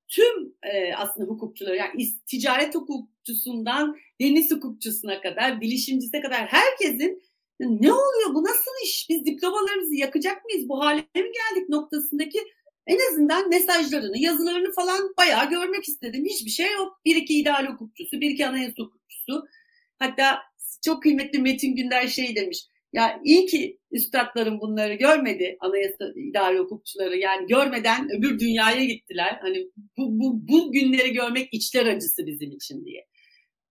[0.07, 7.21] tüm e, aslında hukukçuları yani ticaret hukukçusundan deniz hukukçusuna kadar, bilişimcisine kadar herkesin
[7.59, 9.07] ne oluyor bu nasıl iş?
[9.09, 10.69] Biz diplomalarımızı yakacak mıyız?
[10.69, 12.39] Bu hale mi geldik noktasındaki
[12.87, 16.25] en azından mesajlarını, yazılarını falan bayağı görmek istedim.
[16.25, 16.99] Hiçbir şey yok.
[17.05, 19.45] Bir iki ideal hukukçusu, bir iki anayasa hukukçusu.
[19.99, 20.39] Hatta
[20.85, 22.67] çok kıymetli Metin Günder şey demiş.
[22.93, 27.17] Ya iyi ki üstadlarım bunları görmedi anayasa ideal hukukçuları.
[27.17, 29.39] Yani görmeden öbür dünyaya gittiler.
[29.41, 29.67] Hani
[29.97, 33.07] bu, bu, bu günleri görmek içler acısı bizim için diye.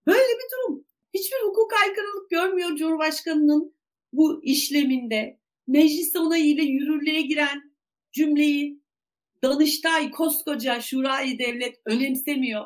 [0.07, 0.85] Böyle bir durum.
[1.13, 3.75] Hiçbir hukuk aykırılık görmüyor Cumhurbaşkanı'nın
[4.13, 5.39] bu işleminde.
[5.67, 7.73] Meclis onayıyla yürürlüğe giren
[8.11, 8.82] cümleyi
[9.43, 12.65] Danıştay koskoca şurayı devlet önemsemiyor.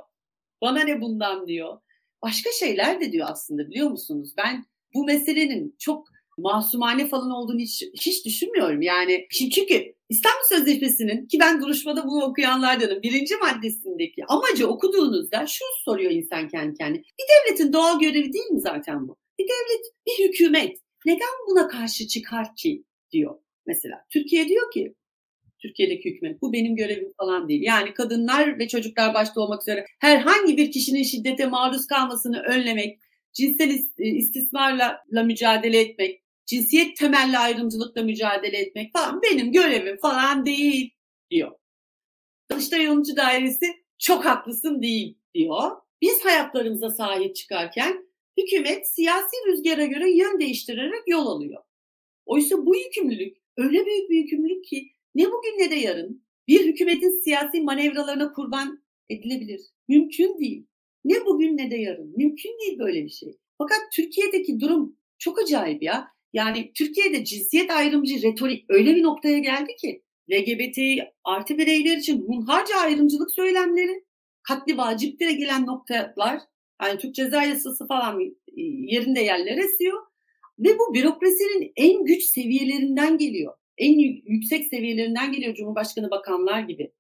[0.61, 1.77] Bana ne bundan diyor.
[2.21, 4.33] Başka şeyler de diyor aslında biliyor musunuz?
[4.37, 8.81] Ben bu meselenin çok masumane falan olduğunu hiç, hiç düşünmüyorum.
[8.81, 16.11] Yani çünkü İstanbul Sözleşmesi'nin ki ben duruşmada bunu okuyanlardanım birinci maddesindeki amacı okuduğunuzda şu soruyor
[16.11, 17.01] insan kendi kendine.
[17.01, 19.17] Bir devletin doğal görevi değil mi zaten bu?
[19.39, 24.05] Bir devlet, bir hükümet neden buna karşı çıkar ki diyor mesela.
[24.09, 24.93] Türkiye diyor ki
[25.59, 26.41] Türkiye'deki hükümet.
[26.41, 27.61] Bu benim görevim falan değil.
[27.61, 32.99] Yani kadınlar ve çocuklar başta olmak üzere herhangi bir kişinin şiddete maruz kalmasını önlemek,
[33.33, 40.91] cinsel e, istismarla mücadele etmek, cinsiyet temelli ayrımcılıkla mücadele etmek falan benim görevim falan değil
[41.31, 41.51] diyor.
[42.51, 43.65] Danıştay Yoluncu Dairesi
[43.97, 45.71] çok haklısın değil diyor.
[46.01, 51.63] Biz hayatlarımıza sahip çıkarken hükümet siyasi rüzgara göre yön değiştirerek yol alıyor.
[52.25, 57.23] Oysa bu yükümlülük öyle büyük bir yükümlülük ki ne bugün ne de yarın bir hükümetin
[57.23, 59.61] siyasi manevralarına kurban edilebilir.
[59.87, 60.65] Mümkün değil.
[61.05, 62.13] Ne bugün ne de yarın.
[62.17, 63.37] Mümkün değil böyle bir şey.
[63.57, 66.07] Fakat Türkiye'deki durum çok acayip ya.
[66.33, 72.75] Yani Türkiye'de cinsiyet ayrımcı retorik öyle bir noktaya geldi ki LGBT artı bireyler için hunharca
[72.75, 74.03] ayrımcılık söylemleri,
[74.43, 76.39] katli vaciptire gelen noktalar,
[76.83, 78.19] yani Türk Ceza Yasası falan
[78.55, 80.01] yerinde yerler esiyor.
[80.59, 86.91] Ve bu bürokrasinin en güç seviyelerinden geliyor en yüksek seviyelerinden geliyor Cumhurbaşkanı bakanlar gibi.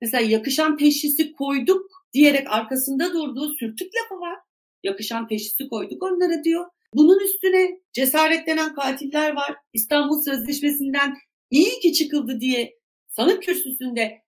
[0.00, 4.38] Mesela yakışan teşhisi koyduk diyerek arkasında durduğu sürtük lafı var.
[4.82, 6.66] Yakışan teşhisi koyduk onlara diyor.
[6.94, 9.56] Bunun üstüne cesaretlenen katiller var.
[9.72, 11.14] İstanbul Sözleşmesi'nden
[11.50, 14.22] iyi ki çıkıldı diye sanık kürsüsünde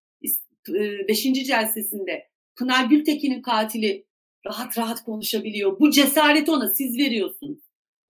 [1.09, 1.27] 5.
[1.27, 4.07] E, celsesinde Pınar Gültekin'in katili
[4.47, 5.81] rahat rahat konuşabiliyor.
[5.81, 7.59] Bu cesareti ona siz veriyorsunuz.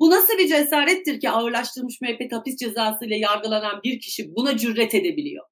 [0.00, 4.94] Bu nasıl bir cesarettir ki ağırlaştırılmış müebbet hapis cezası ile yargılanan bir kişi buna cüret
[4.94, 5.44] edebiliyor?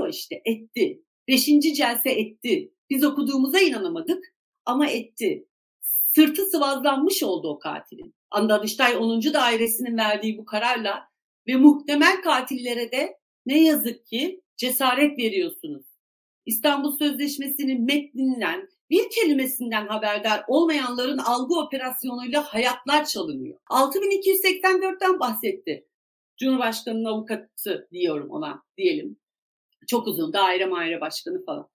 [0.00, 1.02] O işte, etti.
[1.28, 2.72] Beşinci celse etti.
[2.90, 4.24] Biz okuduğumuza inanamadık
[4.64, 5.46] ama etti.
[6.14, 8.14] Sırtı sıvazlanmış oldu o katilin.
[8.34, 9.22] Danıştay 10.
[9.22, 11.02] Dairesinin verdiği bu kararla
[11.46, 15.86] ve muhtemel katillere de ne yazık ki cesaret veriyorsunuz.
[16.46, 23.58] İstanbul Sözleşmesi'nin metninden bir kelimesinden haberdar olmayanların algı operasyonuyla hayatlar çalınıyor.
[23.70, 25.86] 6284'ten bahsetti.
[26.36, 29.16] Cumhurbaşkanı'nın avukatı diyorum ona diyelim.
[29.86, 31.68] Çok uzun daire maire başkanı falan.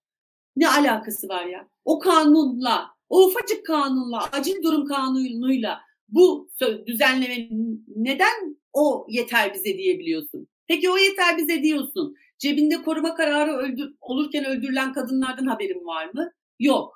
[0.55, 1.67] Ne alakası var ya?
[1.85, 6.49] O kanunla, o ufacık kanunla, acil durum kanunuyla bu
[6.87, 10.47] düzenlemenin neden o yeter bize diyebiliyorsun?
[10.67, 12.15] Peki o yeter bize diyorsun.
[12.37, 16.31] Cebinde koruma kararı öldür, olurken öldürülen kadınlardan haberin var mı?
[16.59, 16.94] Yok.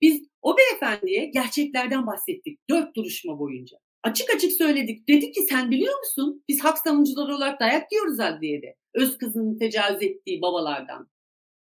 [0.00, 3.78] Biz o beyefendiye gerçeklerden bahsettik dört duruşma boyunca.
[4.02, 5.08] Açık açık söyledik.
[5.08, 6.44] Dedik ki sen biliyor musun?
[6.48, 8.74] Biz hak savunucuları olarak dayak diyoruz adliyede.
[8.94, 11.08] Öz kızının tecavüz ettiği babalardan.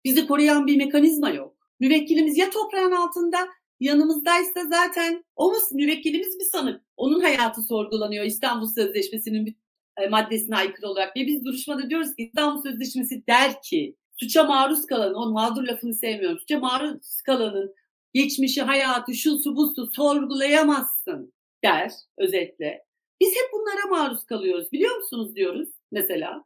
[0.03, 1.55] Bizi koruyan bir mekanizma yok.
[1.79, 3.37] Müvekkilimiz ya toprağın altında
[3.79, 6.81] yanımızdaysa zaten o mu müvekkilimiz bir sanık.
[6.97, 9.55] Onun hayatı sorgulanıyor İstanbul Sözleşmesi'nin bir
[9.97, 11.17] e, maddesine aykırı olarak.
[11.17, 15.93] Ve biz duruşmada diyoruz ki İstanbul Sözleşmesi der ki suça maruz kalan, o mağdur lafını
[15.93, 17.73] sevmiyorum, suça maruz kalanın
[18.15, 22.85] geçmişi, hayatı, şu su bu su sorgulayamazsın der özetle.
[23.21, 26.45] Biz hep bunlara maruz kalıyoruz biliyor musunuz diyoruz mesela.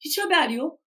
[0.00, 0.80] Hiç haber yok.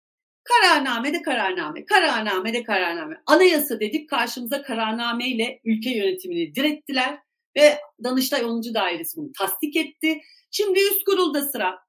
[0.44, 3.22] Kararname de kararname, kararname de kararname.
[3.26, 7.20] Anayasa dedik karşımıza kararname ile ülke yönetimini direttiler
[7.58, 8.74] ve Danıştay 10.
[8.74, 10.22] Dairesi bunu tasdik etti.
[10.52, 11.80] Şimdi üst kurulda sıra.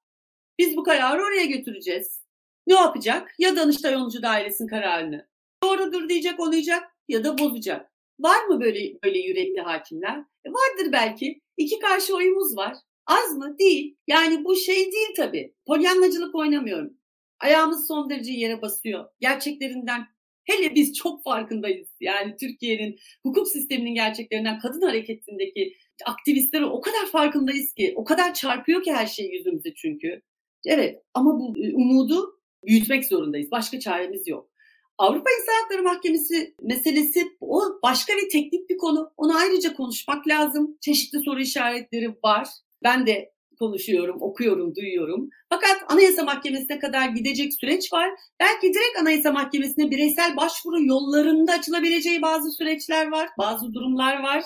[0.59, 2.21] Biz bu kararı oraya götüreceğiz.
[2.67, 3.35] Ne yapacak?
[3.39, 4.23] Ya Danıştay 10.
[4.23, 5.29] Dairesinin kararını
[5.63, 7.90] doğrudur diyecek, onayacak ya da bozacak.
[8.23, 10.19] Var mı böyle böyle yürekli hakimler?
[10.19, 11.41] E vardır belki.
[11.57, 12.77] İki karşı oyumuz var.
[13.07, 13.59] Az mı?
[13.59, 13.97] Değil.
[14.07, 15.55] Yani bu şey değil tabii.
[15.67, 16.95] Polyanlacılık oynamıyorum.
[17.41, 19.05] Ayağımız son derece yere basıyor.
[19.21, 20.07] Gerçeklerinden
[20.45, 21.89] hele biz çok farkındayız.
[22.01, 27.93] Yani Türkiye'nin hukuk sisteminin gerçeklerinden kadın hareketindeki aktivistleri o kadar farkındayız ki.
[27.97, 30.23] O kadar çarpıyor ki her şey yüzümüze çünkü.
[30.67, 33.51] Evet ama bu e, umudu büyütmek zorundayız.
[33.51, 34.50] Başka çaremiz yok.
[35.01, 39.13] Avrupa İnsan Hakları Mahkemesi meselesi o başka bir teknik bir konu.
[39.17, 40.79] Onu ayrıca konuşmak lazım.
[40.81, 42.49] Çeşitli soru işaretleri var.
[42.83, 45.29] Ben de konuşuyorum, okuyorum, duyuyorum.
[45.49, 48.11] Fakat Anayasa Mahkemesi'ne kadar gidecek süreç var.
[48.41, 54.45] Belki direkt Anayasa Mahkemesi'ne bireysel başvuru yollarında açılabileceği bazı süreçler var, bazı durumlar var.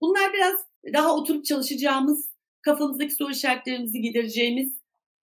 [0.00, 0.54] Bunlar biraz
[0.92, 4.72] daha oturup çalışacağımız, kafamızdaki soru işaretlerimizi gidereceğimiz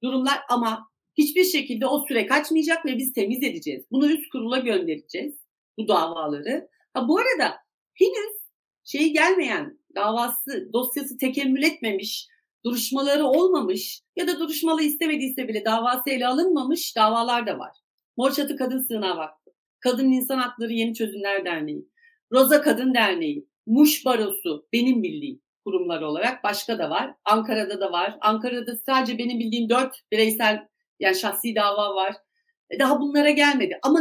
[0.04, 0.89] durumlar ama
[1.20, 3.86] hiçbir şekilde o süre kaçmayacak ve biz temiz edeceğiz.
[3.92, 5.36] Bunu üst kurula göndereceğiz
[5.78, 6.70] bu davaları.
[6.94, 7.56] Ha bu arada
[7.94, 8.40] henüz
[8.84, 12.28] şeyi gelmeyen davası dosyası tekemmül etmemiş,
[12.66, 17.78] duruşmaları olmamış ya da duruşmalı istemediyse bile davası ele alınmamış davalar da var.
[18.18, 21.90] Mor Çatı Kadın Sığınağı Vakfı, Kadın İnsan Hakları Yeni Çözümler Derneği,
[22.32, 27.14] Roza Kadın Derneği, Muş Barosu benim bildiğim kurumlar olarak başka da var.
[27.26, 28.18] Ankara'da da var.
[28.22, 30.68] Ankara'da sadece benim bildiğim dört bireysel
[31.00, 32.16] yani şahsi dava var.
[32.70, 33.80] E, daha bunlara gelmedi.
[33.82, 34.00] Ama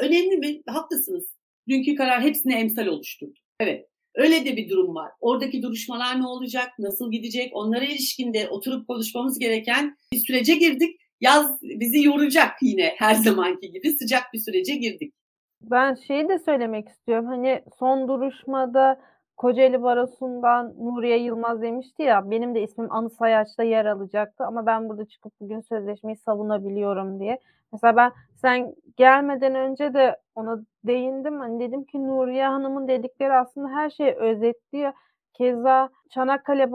[0.00, 0.62] önemli mi?
[0.66, 1.34] Haklısınız.
[1.68, 3.38] Dünkü karar hepsine emsal oluşturdu.
[3.60, 3.88] Evet.
[4.14, 5.10] Öyle de bir durum var.
[5.20, 6.68] Oradaki duruşmalar ne olacak?
[6.78, 7.50] Nasıl gidecek?
[7.56, 11.00] Onlara ilişkinde oturup konuşmamız gereken bir sürece girdik.
[11.20, 15.14] Yaz bizi yoracak yine her zamanki gibi sıcak bir sürece girdik.
[15.60, 17.26] Ben şeyi de söylemek istiyorum.
[17.26, 19.00] Hani son duruşmada
[19.36, 24.88] Kocaeli Barosu'ndan Nuriye Yılmaz demişti ya benim de ismim Anı Sayaç'ta yer alacaktı ama ben
[24.88, 27.38] burada çıkıp bugün sözleşmeyi savunabiliyorum diye.
[27.72, 31.40] Mesela ben sen gelmeden önce de ona değindim.
[31.40, 34.92] Hani dedim ki Nuriye Hanım'ın dedikleri aslında her şeyi özetliyor.
[35.32, 36.72] Keza Çanakkale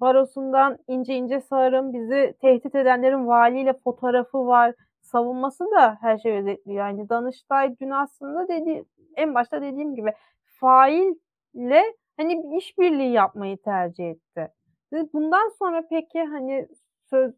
[0.00, 4.74] Barosu'ndan ince ince sağırım bizi tehdit edenlerin valiyle fotoğrafı var.
[5.02, 6.86] Savunması da her şeyi özetliyor.
[6.86, 8.84] Yani Danıştay dün aslında dedi
[9.16, 10.12] en başta dediğim gibi
[10.44, 11.14] fail
[11.54, 11.82] ile
[12.18, 14.48] hani bir işbirliği yapmayı tercih etti.
[15.12, 16.68] Bundan sonra peki hani
[17.10, 17.32] söz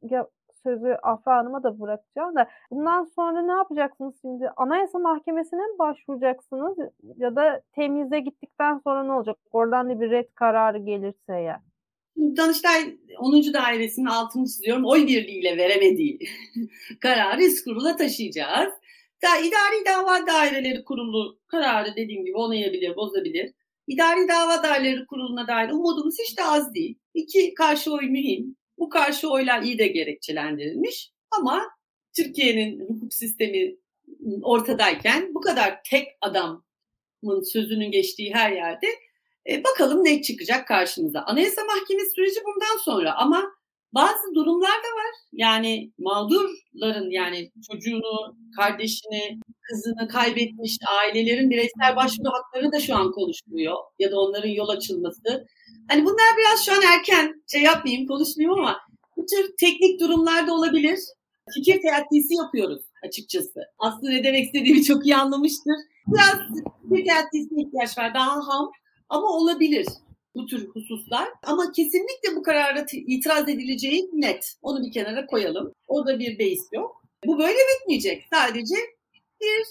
[0.63, 4.49] sözü Afra Hanım'a da bırakacağım da bundan sonra ne yapacaksınız şimdi?
[4.57, 6.79] Anayasa Mahkemesi'ne mi başvuracaksınız
[7.17, 9.37] ya da temize gittikten sonra ne olacak?
[9.53, 11.63] Oradan da bir red kararı gelirse ya.
[12.37, 13.55] Danıştay 10.
[13.55, 14.85] Dairesi'nin altını çiziyorum.
[14.87, 16.19] Oy birliğiyle veremediği
[17.01, 18.75] kararı üst kurula taşıyacağız.
[19.23, 23.53] Da, idari dava daireleri kurulu kararı dediğim gibi onayabilir, bozabilir.
[23.87, 26.99] İdari dava daireleri kuruluna dair umudumuz hiç de az değil.
[27.15, 28.57] İki karşı oy mühim.
[28.79, 31.11] Bu karşı oylar iyi de gerekçelendirilmiş.
[31.31, 31.71] Ama
[32.17, 33.77] Türkiye'nin hukuk sistemi
[34.43, 38.87] ortadayken bu kadar tek adamın sözünün geçtiği her yerde
[39.51, 41.21] e, bakalım ne çıkacak karşımıza.
[41.21, 43.53] Anayasa Mahkemesi süreci bundan sonra ama
[43.95, 45.15] bazı durumlar da var.
[45.33, 53.77] Yani mağdurların yani çocuğunu, kardeşini, kızını kaybetmiş ailelerin bireysel başvuru hakları da şu an konuşuluyor.
[53.99, 55.47] Ya da onların yol açılması.
[55.89, 58.81] Hani bunlar biraz şu an erken şey yapmayayım, konuşmayayım ama
[59.17, 60.99] bu tür teknik durumlarda olabilir.
[61.55, 63.61] Fikir teatisi yapıyoruz açıkçası.
[63.79, 65.75] Aslında ne demek istediğimi çok iyi anlamıştır.
[66.07, 66.37] Biraz
[66.89, 68.15] fikir teatisine ihtiyaç var.
[68.15, 68.71] Daha ham
[69.09, 69.87] ama olabilir
[70.35, 71.29] bu tür hususlar.
[71.47, 74.55] Ama kesinlikle bu karara itiraz edileceği net.
[74.63, 75.73] Onu bir kenara koyalım.
[75.89, 77.03] Orada bir beis yok.
[77.27, 78.25] Bu böyle bitmeyecek.
[78.33, 78.75] Sadece
[79.41, 79.67] bir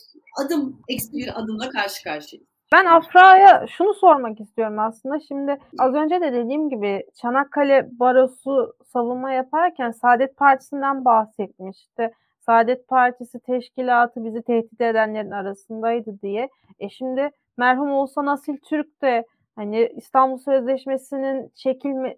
[0.45, 2.49] adım, eksi bir adımla karşı karşıyayız.
[2.71, 5.19] Ben Afra'ya şunu sormak istiyorum aslında.
[5.27, 12.11] Şimdi az önce de dediğim gibi Çanakkale Barosu savunma yaparken Saadet Partisi'nden bahsetmişti.
[12.39, 16.49] Saadet Partisi teşkilatı bizi tehdit edenlerin arasındaydı diye.
[16.79, 19.25] E şimdi merhum Oğuzhan Asil Türk de
[19.59, 22.17] hani İstanbul Sözleşmesi'nin çekilme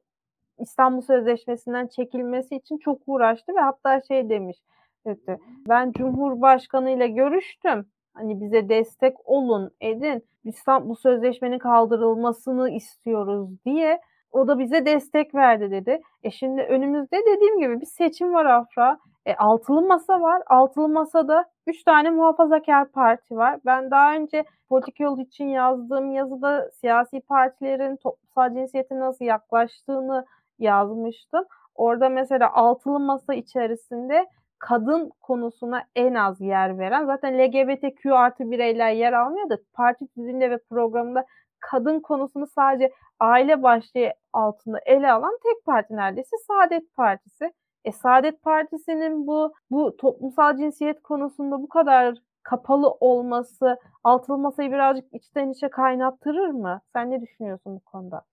[0.59, 4.57] İstanbul Sözleşmesi'nden çekilmesi için çok uğraştı ve hatta şey demiş
[5.05, 5.39] dedi.
[5.69, 7.85] Ben Cumhurbaşkanı ile görüştüm.
[8.13, 10.23] Hani bize destek olun, edin.
[10.43, 16.01] İstanbul Sözleşmenin kaldırılmasını istiyoruz diye o da bize destek verdi dedi.
[16.23, 18.97] E şimdi önümüzde dediğim gibi bir seçim var Afra.
[19.25, 20.41] E, altılı masa var.
[20.47, 23.59] Altılı masada üç tane muhafazakar parti var.
[23.65, 30.25] Ben daha önce politik yol için yazdığım yazıda siyasi partilerin toplumsal cinsiyete nasıl yaklaştığını
[30.59, 31.45] yazmıştım.
[31.75, 34.27] Orada mesela altılı masa içerisinde
[34.59, 40.51] kadın konusuna en az yer veren zaten LGBTQ artı bireyler yer almıyor da parti düzeninde
[40.51, 41.25] ve programında
[41.61, 47.51] kadın konusunu sadece aile başlığı altında ele alan tek parti neredeyse Saadet Partisi.
[47.85, 55.13] E Saadet Partisi'nin bu bu toplumsal cinsiyet konusunda bu kadar kapalı olması altılı masayı birazcık
[55.13, 56.81] içten içe kaynattırır mı?
[56.93, 58.23] Sen ne düşünüyorsun bu konuda?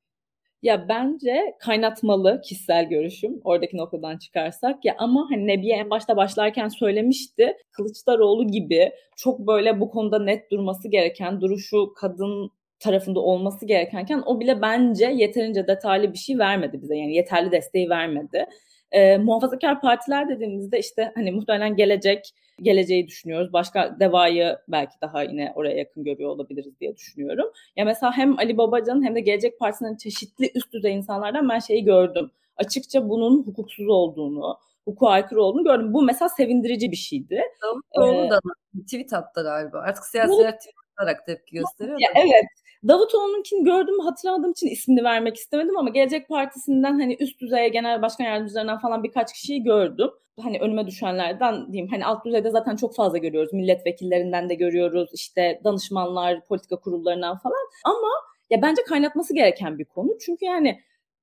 [0.63, 6.69] Ya bence kaynatmalı kişisel görüşüm oradaki noktadan çıkarsak ya ama hani Nebiye en başta başlarken
[6.69, 12.51] söylemişti Kılıçdaroğlu gibi çok böyle bu konuda net durması gereken duruşu kadın
[12.81, 17.91] tarafında olması gerekenken o bile bence yeterince detaylı bir şey vermedi bize yani yeterli desteği
[17.91, 18.47] vermedi.
[18.93, 23.53] Ee, muhafazakar partiler dediğimizde işte hani muhtemelen gelecek geleceği düşünüyoruz.
[23.53, 27.47] Başka Deva'yı belki daha yine oraya yakın görüyor olabiliriz diye düşünüyorum.
[27.77, 31.85] Ya mesela hem Ali Babacan hem de Gelecek Partisi'nin çeşitli üst düzey insanlardan ben şeyi
[31.85, 32.31] gördüm.
[32.57, 35.95] Açıkça bunun hukuksuz olduğunu, hukuka aykırı olduğunu gördüm.
[35.95, 37.43] Bu mesela sevindirici bir şeydi.
[37.63, 38.41] Davutoğlu ee, da
[38.81, 39.79] tweet attı galiba.
[39.79, 41.99] Artık siyasiler tweet atarak tepki gösteriyor.
[42.01, 42.45] Ya, evet.
[42.89, 48.25] Davutoğlu'nunkini gördüm hatırladığım için ismini vermek istemedim ama Gelecek Partisi'nden hani üst düzeye genel başkan
[48.25, 50.11] yardımcılarından falan birkaç kişiyi gördüm.
[50.41, 53.53] Hani önüme düşenlerden diyeyim hani alt düzeyde zaten çok fazla görüyoruz.
[53.53, 57.69] Milletvekillerinden de görüyoruz işte danışmanlar, politika kurullarından falan.
[57.85, 58.09] Ama
[58.51, 60.19] ya bence kaynatması gereken bir konu.
[60.21, 60.81] Çünkü yani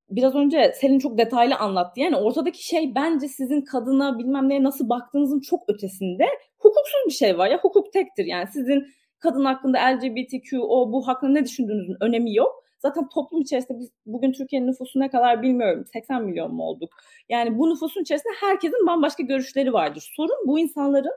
[0.10, 2.00] biraz önce Selin çok detaylı anlattı.
[2.00, 6.26] Yani ortadaki şey bence sizin kadına bilmem neye nasıl baktığınızın çok ötesinde
[6.58, 7.50] hukuksuz bir şey var.
[7.50, 8.88] Ya hukuk tektir yani sizin
[9.26, 12.64] kadın hakkında LGBTQ o bu hakkında ne düşündüğünüzün önemi yok.
[12.80, 15.86] Zaten toplum içerisinde biz bugün Türkiye'nin nüfusu ne kadar bilmiyorum.
[15.94, 16.90] 80 milyon mu olduk?
[17.30, 20.12] Yani bu nüfusun içerisinde herkesin bambaşka görüşleri vardır.
[20.16, 21.14] Sorun bu insanların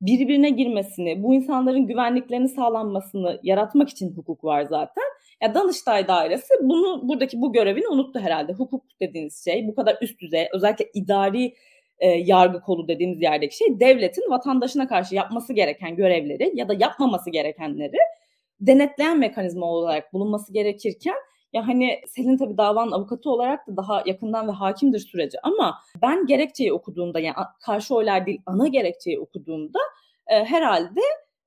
[0.00, 5.04] birbirine girmesini, bu insanların güvenliklerini sağlanmasını yaratmak için hukuk var zaten.
[5.42, 8.52] Ya Danıştay Dairesi bunu buradaki bu görevini unuttu herhalde.
[8.52, 11.54] Hukuk dediğiniz şey bu kadar üst düzey, özellikle idari
[12.00, 17.30] e, yargı kolu dediğimiz yerdeki şey devletin vatandaşına karşı yapması gereken görevleri ya da yapmaması
[17.30, 17.98] gerekenleri
[18.60, 21.16] denetleyen mekanizma olarak bulunması gerekirken
[21.52, 26.26] ya hani Selin tabii davanın avukatı olarak da daha yakından ve hakimdir süreci ama ben
[26.26, 29.78] gerekçeyi okuduğumda yani karşı oylar değil ana gerekçeyi okuduğumda
[30.26, 31.00] e, herhalde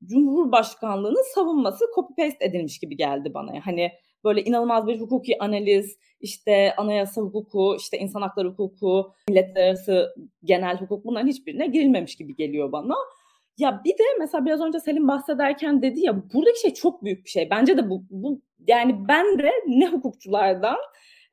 [0.06, 3.52] Cumhurbaşkanlığının savunması copy paste edilmiş gibi geldi bana.
[3.66, 3.92] Hani
[4.24, 10.78] böyle inanılmaz bir hukuki analiz, işte anayasa hukuku, işte insan hakları hukuku, milletler arası genel
[10.78, 12.96] hukuk bunların hiçbirine girilmemiş gibi geliyor bana.
[13.58, 17.30] Ya bir de mesela biraz önce Selim bahsederken dedi ya buradaki şey çok büyük bir
[17.30, 17.50] şey.
[17.50, 20.78] Bence de bu, bu yani ben de ne hukukçulardan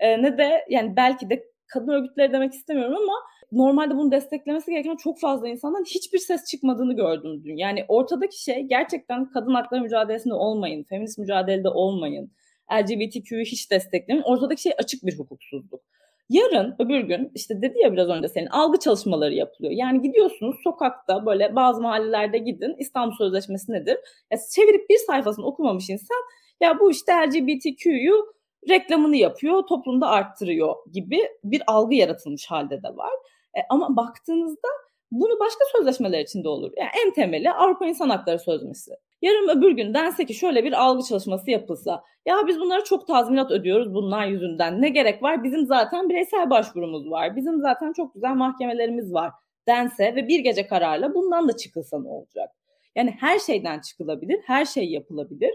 [0.01, 3.15] e, ne de yani belki de kadın örgütleri demek istemiyorum ama
[3.53, 7.57] normalde bunu desteklemesi gereken çok fazla insandan hiçbir ses çıkmadığını gördüm dün.
[7.57, 12.33] Yani ortadaki şey gerçekten kadın hakları mücadelesinde olmayın, feminist mücadelede olmayın.
[12.73, 14.25] LGBTQ'yu hiç desteklemeyin.
[14.25, 15.81] Ortadaki şey açık bir hukuksuzluk.
[16.29, 19.73] Yarın öbür gün işte dedi ya biraz önce senin algı çalışmaları yapılıyor.
[19.73, 23.99] Yani gidiyorsunuz sokakta böyle bazı mahallelerde gidin İstanbul Sözleşmesi nedir?
[24.31, 26.17] Ya çevirip bir sayfasını okumamış insan
[26.61, 28.35] ya bu işte LGBTQ'yu
[28.69, 33.13] reklamını yapıyor, toplumda arttırıyor gibi bir algı yaratılmış halde de var.
[33.57, 34.69] E, ama baktığınızda
[35.11, 36.73] bunu başka sözleşmeler içinde olur.
[36.77, 38.91] Yani en temeli Avrupa İnsan Hakları Sözleşmesi.
[39.23, 42.03] Yarın öbür gün dense ki şöyle bir algı çalışması yapılsa.
[42.27, 44.83] Ya biz bunlara çok tazminat ödüyoruz bunlar yüzünden.
[44.83, 45.45] Ne gerek var?
[45.45, 47.37] Bizim zaten bireysel başvurumuz var.
[47.37, 49.33] Bizim zaten çok güzel mahkemelerimiz var
[49.67, 52.51] dense ve bir gece kararla bundan da çıkılsa ne olacak?
[52.97, 55.55] Yani her şeyden çıkılabilir, her şey yapılabilir.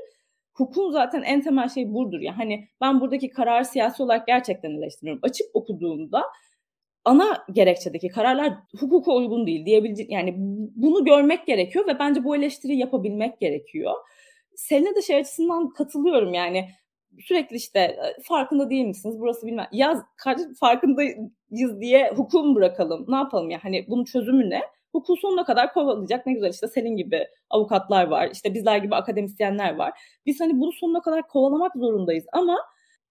[0.53, 2.37] Hukukun zaten en temel şey budur ya.
[2.37, 5.19] Hani ben buradaki karar siyasi olarak gerçekten eleştiriyorum.
[5.23, 6.23] Açıp okuduğumda
[7.05, 10.33] ana gerekçedeki kararlar hukuka uygun değil diyebilecek yani
[10.75, 13.93] bunu görmek gerekiyor ve bence bu eleştiriyi yapabilmek gerekiyor.
[14.55, 16.69] Selin'e de şey açısından katılıyorum yani
[17.19, 20.01] sürekli işte farkında değil misiniz burası bilmem yaz
[20.59, 24.61] farkındayız diye hukumu bırakalım ne yapalım ya hani bunun çözümü ne?
[24.91, 29.75] Hukuku sonuna kadar kovalayacak ne güzel işte senin gibi avukatlar var işte bizler gibi akademisyenler
[29.75, 29.99] var.
[30.25, 32.57] Biz hani bunu sonuna kadar kovalamak zorundayız ama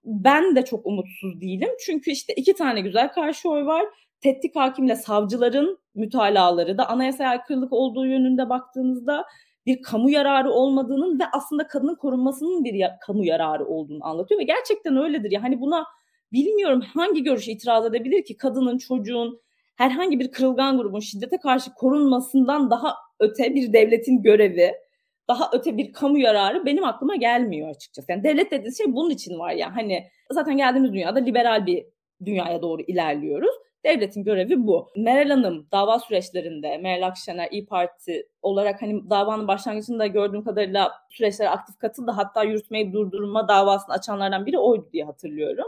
[0.05, 1.69] ben de çok umutsuz değilim.
[1.85, 3.85] Çünkü işte iki tane güzel karşı oy var.
[4.21, 9.25] Tettik hakimle savcıların mütalaları da anayasaya aykırılık olduğu yönünde baktığınızda
[9.65, 14.43] bir kamu yararı olmadığının ve aslında kadının korunmasının bir ya- kamu yararı olduğunu anlatıyor ve
[14.43, 15.85] gerçekten öyledir ya hani buna
[16.33, 19.41] bilmiyorum hangi görüş itiraz edebilir ki kadının çocuğun
[19.75, 24.71] herhangi bir kırılgan grubun şiddete karşı korunmasından daha öte bir devletin görevi
[25.27, 28.11] daha öte bir kamu yararı benim aklıma gelmiyor açıkçası.
[28.11, 29.75] Yani devlet dediğiniz şey bunun için var ya.
[29.75, 31.85] Hani zaten geldiğimiz dünyada liberal bir
[32.25, 33.55] dünyaya doğru ilerliyoruz.
[33.85, 34.87] Devletin görevi bu.
[34.95, 41.49] Meral Hanım dava süreçlerinde Meral Akşener İyi Parti olarak hani davanın başlangıcında gördüğüm kadarıyla süreçlere
[41.49, 42.11] aktif katıldı.
[42.11, 45.67] Hatta yürütmeyi durdurma davasını açanlardan biri oydu diye hatırlıyorum.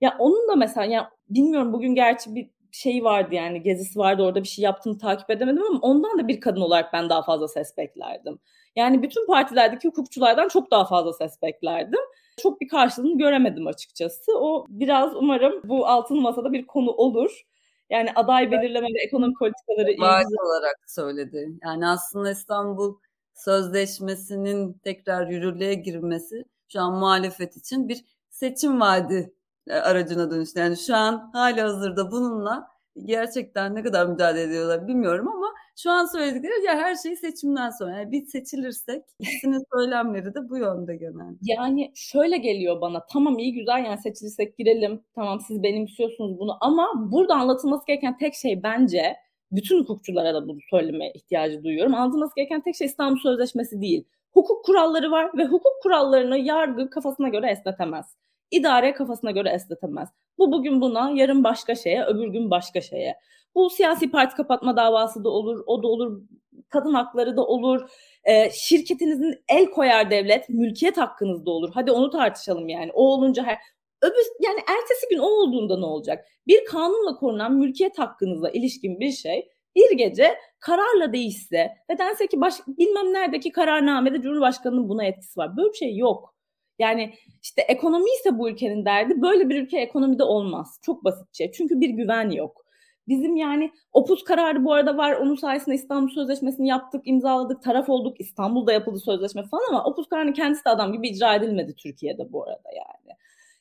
[0.00, 4.42] Ya onun da mesela ya bilmiyorum bugün gerçi bir şey vardı yani gezisi vardı orada
[4.42, 7.76] bir şey yaptığını takip edemedim ama ondan da bir kadın olarak ben daha fazla ses
[7.76, 8.38] beklerdim.
[8.76, 12.00] Yani bütün partilerdeki hukukçulardan çok daha fazla ses beklerdim.
[12.42, 14.38] Çok bir karşılığını göremedim açıkçası.
[14.38, 17.42] O biraz umarım bu altın masada bir konu olur.
[17.90, 21.48] Yani aday belirleme ve ekonomi politikaları ilgili olarak söyledi.
[21.64, 22.96] Yani aslında İstanbul
[23.34, 29.34] Sözleşmesi'nin tekrar yürürlüğe girmesi şu an muhalefet için bir seçim vaadi
[29.70, 30.60] aracına dönüştü.
[30.60, 32.68] Yani şu an hali hazırda bununla
[33.04, 35.46] gerçekten ne kadar müdahale ediyorlar bilmiyorum ama
[35.76, 37.98] şu an söyledikleri ya her şey seçimden sonra.
[37.98, 41.34] Yani biz seçilirsek ikisinin söylemleri de bu yönde genel.
[41.42, 46.88] Yani şöyle geliyor bana tamam iyi güzel yani seçilirsek girelim tamam siz benimsiyorsunuz bunu ama
[46.96, 49.16] burada anlatılması gereken tek şey bence
[49.52, 51.94] bütün hukukçulara da bunu söylemeye ihtiyacı duyuyorum.
[51.94, 54.04] Anlatılması gereken tek şey İstanbul Sözleşmesi değil.
[54.32, 58.06] Hukuk kuralları var ve hukuk kurallarını yargı kafasına göre esnetemez.
[58.50, 60.08] İdare kafasına göre esnetemez.
[60.38, 63.16] Bu bugün buna, yarın başka şeye, öbür gün başka şeye.
[63.54, 66.22] Bu siyasi parti kapatma davası da olur, o da olur,
[66.68, 67.90] kadın hakları da olur.
[68.24, 71.70] E, şirketinizin el koyar devlet, mülkiyet hakkınız da olur.
[71.74, 72.90] Hadi onu tartışalım yani.
[72.92, 73.58] O olunca her
[74.02, 76.26] öbür yani ertesi gün o olduğunda ne olacak?
[76.46, 82.40] Bir kanunla korunan mülkiyet hakkınızla ilişkin bir şey bir gece kararla değişse ve dense ki
[82.40, 85.56] baş, bilmem neredeki kararnamede Cumhurbaşkanı'nın buna etkisi var.
[85.56, 86.34] Böyle bir şey yok.
[86.80, 89.22] Yani işte ekonomi ise bu ülkenin derdi.
[89.22, 90.78] Böyle bir ülke ekonomide olmaz.
[90.82, 91.52] Çok basitçe.
[91.52, 92.64] Çünkü bir güven yok.
[93.08, 95.12] Bizim yani opus kararı bu arada var.
[95.12, 98.20] Onun sayesinde İstanbul Sözleşmesi'ni yaptık, imzaladık, taraf olduk.
[98.20, 102.44] İstanbul'da yapıldı sözleşme falan ama opus kararının kendisi de adam gibi icra edilmedi Türkiye'de bu
[102.44, 103.16] arada yani.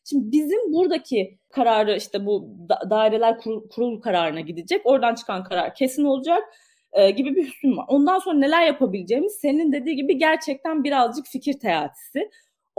[0.10, 2.50] Şimdi bizim buradaki kararı işte bu
[2.90, 4.82] daireler kurul, kurul kararına gidecek.
[4.86, 6.44] Oradan çıkan karar kesin olacak
[6.94, 7.86] e, gibi bir hüsnüm var.
[7.88, 12.30] Ondan sonra neler yapabileceğimiz senin dediği gibi gerçekten birazcık fikir teatisi.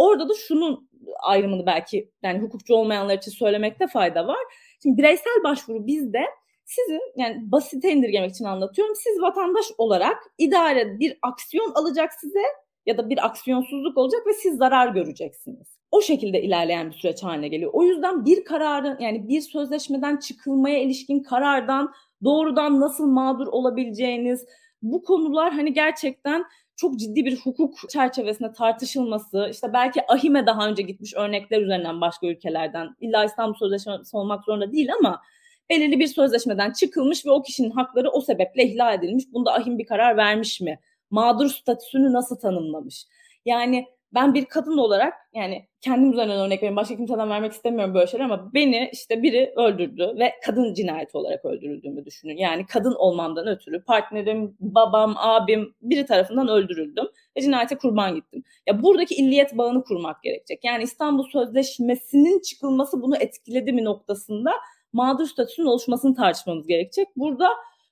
[0.01, 0.89] Orada da şunun
[1.23, 4.39] ayrımını belki yani hukukçu olmayanlar için söylemekte fayda var.
[4.83, 6.25] Şimdi bireysel başvuru bizde
[6.65, 8.95] sizin yani basite indirgemek için anlatıyorum.
[8.97, 12.43] Siz vatandaş olarak idare bir aksiyon alacak size
[12.87, 15.69] ya da bir aksiyonsuzluk olacak ve siz zarar göreceksiniz.
[15.91, 17.71] O şekilde ilerleyen bir süreç haline geliyor.
[17.75, 21.93] O yüzden bir kararın yani bir sözleşmeden çıkılmaya ilişkin karardan
[22.25, 24.47] doğrudan nasıl mağdur olabileceğiniz
[24.83, 26.45] bu konular hani gerçekten
[26.81, 32.27] çok ciddi bir hukuk çerçevesinde tartışılması, işte belki ahime daha önce gitmiş örnekler üzerinden başka
[32.27, 35.23] ülkelerden, illa İstanbul Sözleşmesi olmak zorunda değil ama
[35.71, 39.25] belirli bir sözleşmeden çıkılmış ve o kişinin hakları o sebeple ihlal edilmiş.
[39.33, 40.81] Bunda ahim bir karar vermiş mi?
[41.11, 43.05] Mağdur statüsünü nasıl tanımlamış?
[43.45, 46.77] Yani ben bir kadın olarak yani kendim üzerinden örnek vereyim.
[46.77, 51.45] Başka kimseden vermek istemiyorum böyle şeyler ama beni işte biri öldürdü ve kadın cinayeti olarak
[51.45, 52.37] öldürüldüğümü düşünün.
[52.37, 57.05] Yani kadın olmamdan ötürü partnerim, babam, abim biri tarafından öldürüldüm
[57.37, 58.43] ve cinayete kurban gittim.
[58.67, 60.65] Ya buradaki illiyet bağını kurmak gerekecek.
[60.65, 64.53] Yani İstanbul Sözleşmesi'nin çıkılması bunu etkiledi mi noktasında
[64.93, 67.09] mağdur statüsünün oluşmasını tartışmamız gerekecek.
[67.17, 67.49] Burada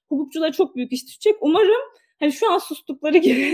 [0.09, 1.37] hukukçulara çok büyük iş düşecek.
[1.41, 1.83] Umarım
[2.21, 3.53] hani şu an sustukları gibi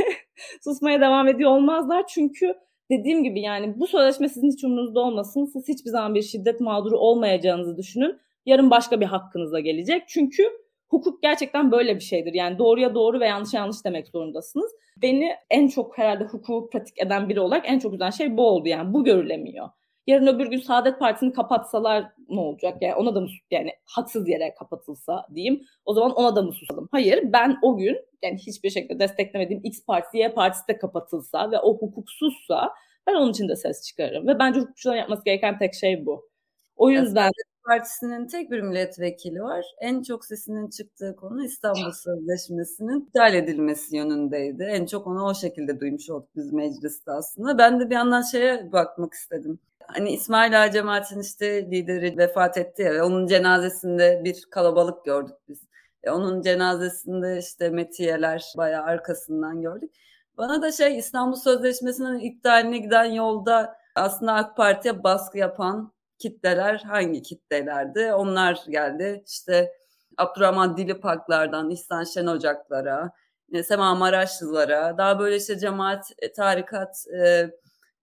[0.64, 2.06] susmaya devam ediyor olmazlar.
[2.06, 2.54] Çünkü
[2.90, 5.44] dediğim gibi yani bu sözleşme sizin hiç umurunuzda olmasın.
[5.44, 8.18] Siz hiçbir zaman bir şiddet mağduru olmayacağınızı düşünün.
[8.46, 10.02] Yarın başka bir hakkınıza gelecek.
[10.08, 10.42] Çünkü
[10.88, 12.34] hukuk gerçekten böyle bir şeydir.
[12.34, 14.72] Yani doğruya doğru ve yanlış yanlış demek zorundasınız.
[15.02, 18.68] Beni en çok herhalde hukuku pratik eden biri olarak en çok üzen şey bu oldu.
[18.68, 19.68] Yani bu görülemiyor.
[20.06, 22.82] Yarın öbür gün Saadet Partisi'ni kapatsalar ne olacak?
[22.82, 25.62] Yani ona da mı yani haksız yere kapatılsa diyeyim.
[25.84, 26.88] O zaman ona da mı susalım?
[26.92, 31.58] Hayır ben o gün yani hiçbir şekilde desteklemediğim X partisi Y partisi de kapatılsa ve
[31.58, 32.70] o hukuksuzsa
[33.06, 34.28] ben onun için de ses çıkarırım.
[34.28, 36.28] Ve bence hukukçuların yapması gereken tek şey bu.
[36.76, 37.30] O yüzden
[37.66, 39.64] Partisi'nin tek bir milletvekili var.
[39.80, 44.62] En çok sesinin çıktığı konu İstanbul Sözleşmesi'nin iptal edilmesi yönündeydi.
[44.62, 47.58] En çok onu o şekilde duymuş olduk biz mecliste aslında.
[47.58, 49.58] Ben de bir yandan şeye bakmak istedim.
[49.86, 55.36] Hani İsmail Ağa cemaatin işte lideri vefat etti ya ve onun cenazesinde bir kalabalık gördük
[55.48, 55.62] biz.
[56.02, 59.90] E, onun cenazesinde işte metiyeler bayağı arkasından gördük.
[60.38, 65.93] Bana da şey İstanbul Sözleşmesi'nin iptaline giden yolda aslında AK Parti'ye baskı yapan
[66.24, 68.12] kitleler hangi kitlelerdi?
[68.14, 69.22] Onlar geldi.
[69.26, 69.72] İşte
[70.16, 73.10] Abdurrahman Dilipaklardan İhsan Şen Ocaklara,
[73.52, 77.50] e, Sema Maraşlılara, daha böyle işte cemaat, e, tarikat e,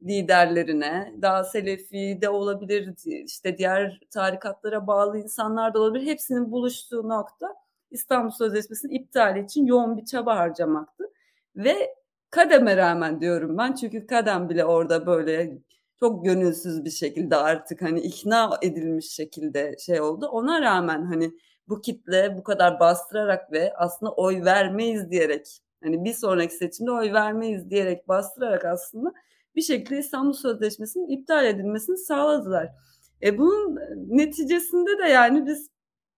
[0.04, 6.06] liderlerine, daha Selefi de olabilir, işte diğer tarikatlara bağlı insanlar da olabilir.
[6.06, 7.56] Hepsinin buluştuğu nokta
[7.92, 11.04] İstanbul Sözleşmesi'nin iptali için yoğun bir çaba harcamaktı.
[11.56, 11.96] Ve
[12.30, 15.58] kademe rağmen diyorum ben çünkü kadem bile orada böyle
[16.04, 20.28] çok gönülsüz bir şekilde artık hani ikna edilmiş şekilde şey oldu.
[20.28, 21.32] Ona rağmen hani
[21.70, 25.48] bu kitle bu kadar bastırarak ve aslında oy vermeyiz diyerek
[25.84, 29.14] hani bir sonraki seçimde oy vermeyiz diyerek bastırarak aslında
[29.56, 32.70] bir şekilde İstanbul Sözleşmesi'nin iptal edilmesini sağladılar.
[33.24, 35.70] E bunun neticesinde de yani biz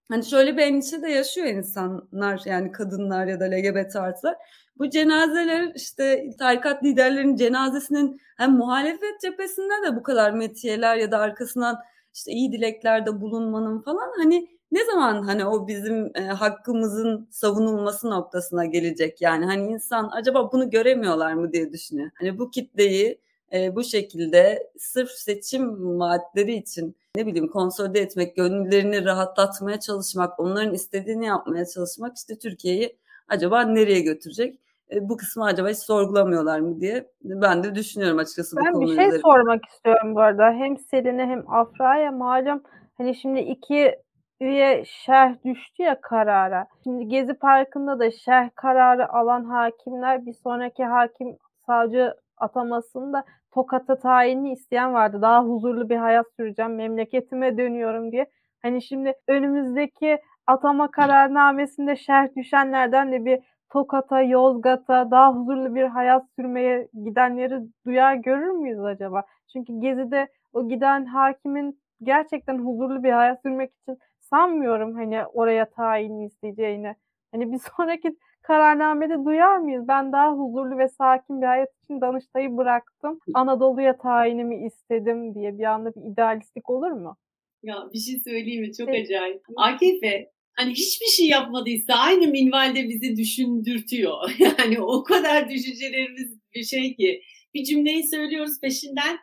[0.09, 4.35] hani şöyle bir endişe de yaşıyor insanlar yani kadınlar ya da LGBT artılar.
[4.77, 11.17] Bu cenazeler işte tarikat liderlerinin cenazesinin hem muhalefet cephesinde de bu kadar metiyeler ya da
[11.17, 11.79] arkasından
[12.13, 18.65] işte iyi dileklerde bulunmanın falan hani ne zaman hani o bizim e, hakkımızın savunulması noktasına
[18.65, 22.11] gelecek yani hani insan acaba bunu göremiyorlar mı diye düşünüyor.
[22.19, 23.19] Hani bu kitleyi
[23.53, 30.73] e, bu şekilde sırf seçim vaatleri için ne bileyim konsolide etmek, gönüllerini rahatlatmaya çalışmak, onların
[30.73, 32.97] istediğini yapmaya çalışmak işte Türkiye'yi
[33.27, 34.59] acaba nereye götürecek?
[34.91, 38.87] E, bu kısmı acaba hiç sorgulamıyorlar mı diye ben de düşünüyorum açıkçası ben bu bir
[38.87, 39.17] şey üzerine.
[39.17, 40.51] sormak istiyorum bu arada.
[40.51, 42.63] Hem Selin'e hem Afra'ya malum
[42.97, 43.95] hani şimdi iki
[44.41, 46.67] üye şerh düştü ya karara.
[46.83, 54.53] Şimdi Gezi Parkı'nda da şerh kararı alan hakimler bir sonraki hakim savcı atamasında Tokat'a tayinini
[54.53, 55.21] isteyen vardı.
[55.21, 58.29] Daha huzurlu bir hayat süreceğim, memleketime dönüyorum diye.
[58.61, 63.39] Hani şimdi önümüzdeki atama kararnamesinde şerh düşenlerden de bir
[63.73, 69.23] Tokat'a, Yozgat'a daha huzurlu bir hayat sürmeye gidenleri duyar görür müyüz acaba?
[69.53, 76.19] Çünkü Gezi'de o giden hakimin gerçekten huzurlu bir hayat sürmek için sanmıyorum hani oraya tayin
[76.19, 76.95] isteyeceğini.
[77.31, 79.87] Hani bir sonraki kararnamede duyar mıyız?
[79.87, 83.19] Ben daha huzurlu ve sakin bir hayat için Danıştay'ı bıraktım.
[83.33, 87.15] Anadolu'ya tayinimi istedim diye bir anda bir idealistlik olur mu?
[87.63, 88.73] Ya bir şey söyleyeyim mi?
[88.73, 89.05] Çok evet.
[89.05, 89.41] acayip.
[89.57, 94.31] AKP hani hiçbir şey yapmadıysa aynı minvalde bizi düşündürtüyor.
[94.39, 97.21] Yani o kadar düşüncelerimiz bir şey ki
[97.53, 99.19] bir cümleyi söylüyoruz peşinden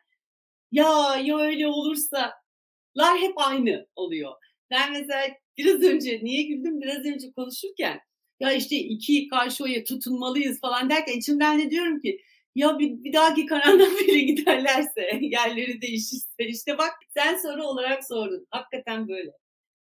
[0.72, 2.32] ya ya öyle olursa
[2.98, 4.32] lar hep aynı oluyor.
[4.70, 5.28] Ben mesela
[5.58, 8.00] biraz önce niye güldüm biraz önce konuşurken
[8.40, 12.20] ya işte iki karşı oya tutunmalıyız falan derken içimden de diyorum ki
[12.54, 18.46] ya bir, bir dahaki kararnameyle giderlerse yerleri değişirse işte bak sen soru olarak sordun.
[18.50, 19.30] Hakikaten böyle.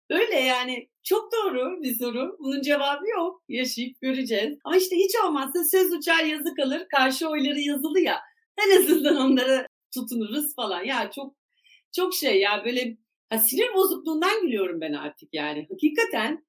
[0.09, 2.37] Öyle yani çok doğru bir soru.
[2.39, 3.43] Bunun cevabı yok.
[3.47, 4.57] Yaşayıp göreceğiz.
[4.63, 6.87] Ama işte hiç olmazsa söz uçar yazı kalır.
[6.95, 8.19] Karşı oyları yazılı ya.
[8.57, 10.83] En azından onlara tutunuruz falan.
[10.83, 11.35] Ya çok
[11.95, 12.97] çok şey ya böyle
[13.29, 15.67] ha, sinir bozukluğundan gülüyorum ben artık yani.
[15.69, 16.45] Hakikaten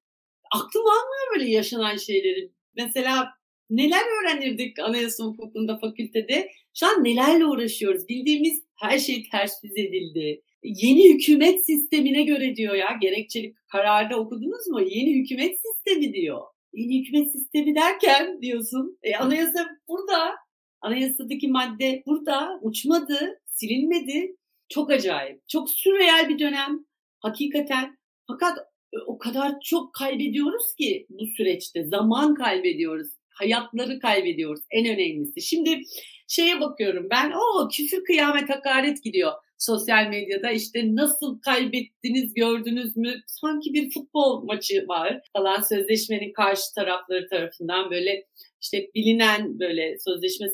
[0.52, 2.52] aklım almıyor böyle yaşanan şeyleri.
[2.76, 3.28] Mesela
[3.70, 6.50] neler öğrenirdik anayasa hukukunda fakültede?
[6.74, 8.08] Şu an nelerle uğraşıyoruz?
[8.08, 14.66] Bildiğimiz her şey ters yüz edildi yeni hükümet sistemine göre diyor ya gerekçeli kararda okudunuz
[14.66, 14.80] mu?
[14.80, 16.40] Yeni hükümet sistemi diyor.
[16.72, 20.34] Yeni hükümet sistemi derken diyorsun e, anayasa burada.
[20.80, 24.36] Anayasadaki madde burada uçmadı, silinmedi.
[24.68, 25.48] Çok acayip.
[25.48, 26.84] Çok sürreal bir dönem.
[27.20, 27.98] Hakikaten.
[28.26, 28.58] Fakat
[28.92, 31.84] e, o kadar çok kaybediyoruz ki bu süreçte.
[31.84, 33.08] Zaman kaybediyoruz.
[33.28, 34.60] Hayatları kaybediyoruz.
[34.70, 35.42] En önemlisi.
[35.42, 35.82] Şimdi
[36.28, 37.30] şeye bakıyorum ben.
[37.30, 39.32] O küfür kıyamet hakaret gidiyor.
[39.60, 46.74] Sosyal medyada işte nasıl kaybettiniz gördünüz mü sanki bir futbol maçı var falan sözleşmenin karşı
[46.74, 48.26] tarafları tarafından böyle
[48.62, 50.46] işte bilinen böyle sözleşme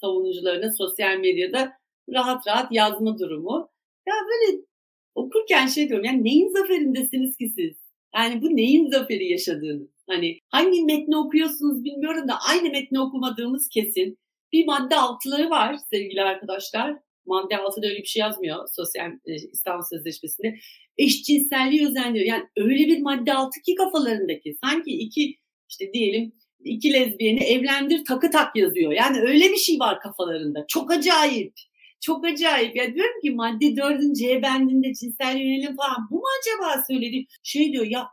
[0.00, 1.72] savunucularına sosyal medyada
[2.12, 3.68] rahat rahat yazma durumu.
[4.08, 4.62] Ya böyle
[5.14, 7.76] okurken şey diyorum yani neyin zaferindesiniz ki siz?
[8.16, 9.88] Yani bu neyin zaferi yaşadığınız?
[10.06, 14.18] Hani hangi metni okuyorsunuz bilmiyorum da aynı metni okumadığımız kesin.
[14.52, 16.98] Bir madde altıları var sevgili arkadaşlar.
[17.26, 20.54] Madde altıda öyle bir şey yazmıyor sosyal e, İstanbul Sözleşmesi'nde.
[20.98, 22.26] Eşcinselliği özendiriyor.
[22.26, 24.56] Yani öyle bir madde altı ki kafalarındaki.
[24.64, 26.32] Sanki iki işte diyelim
[26.64, 28.92] iki lezbiyeni evlendir takı tak yazıyor.
[28.92, 30.64] Yani öyle bir şey var kafalarında.
[30.68, 31.52] Çok acayip.
[32.00, 32.76] Çok acayip.
[32.76, 36.08] Ya diyorum ki madde dördün C bendinde cinsel yönelim falan.
[36.10, 37.26] Bu mu acaba söyledi?
[37.42, 38.08] Şey diyor ya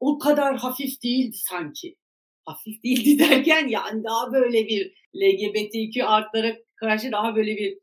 [0.00, 1.96] o kadar hafif değildi sanki.
[2.44, 7.78] Hafif değildi derken yani daha böyle bir LGBTQ artlara karşı daha böyle bir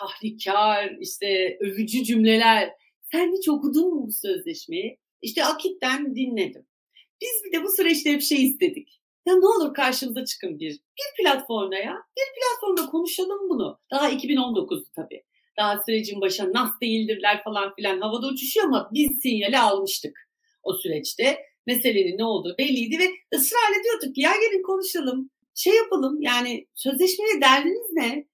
[0.00, 2.70] tahrikkar, işte övücü cümleler.
[3.12, 4.98] Sen hiç okudun mu bu sözleşmeyi?
[5.22, 6.66] İşte Akit'ten dinledim.
[7.20, 9.02] Biz bir de bu süreçte bir şey istedik.
[9.26, 10.72] Ya ne olur karşımıza çıkın bir.
[10.72, 11.96] Bir platformda ya.
[12.18, 13.78] Bir platformda konuşalım bunu.
[13.90, 15.22] Daha 2019'du tabii.
[15.58, 20.28] Daha sürecin başına nas değildirler falan filan havada uçuşuyor ama biz sinyali almıştık
[20.62, 21.38] o süreçte.
[21.66, 25.30] Meselenin ne olduğu belliydi ve ısrarla diyorduk ki ya gelin konuşalım.
[25.54, 28.26] Şey yapalım yani sözleşmeye derdiniz ne?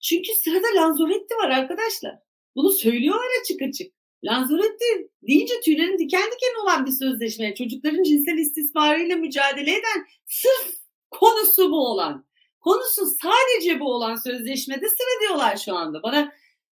[0.00, 2.14] Çünkü sırada Lanzoretti var arkadaşlar.
[2.56, 3.92] Bunu söylüyorlar açık açık.
[4.24, 7.54] Lanzarote deyince tüylerin diken diken olan bir sözleşme.
[7.54, 10.74] Çocukların cinsel istismarıyla mücadele eden sırf
[11.10, 12.26] konusu bu olan.
[12.60, 16.02] Konusu sadece bu olan sözleşmede sıra diyorlar şu anda.
[16.02, 16.32] Bana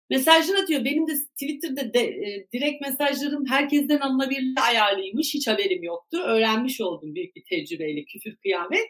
[0.10, 0.86] mesajlar atıyor.
[0.86, 5.34] Benim de Twitter'da de, e, direkt mesajlarım herkesten alınabilir ayarlıymış.
[5.34, 6.18] Hiç haberim yoktu.
[6.26, 8.86] Öğrenmiş oldum büyük bir tecrübeyle küfür kıyamet.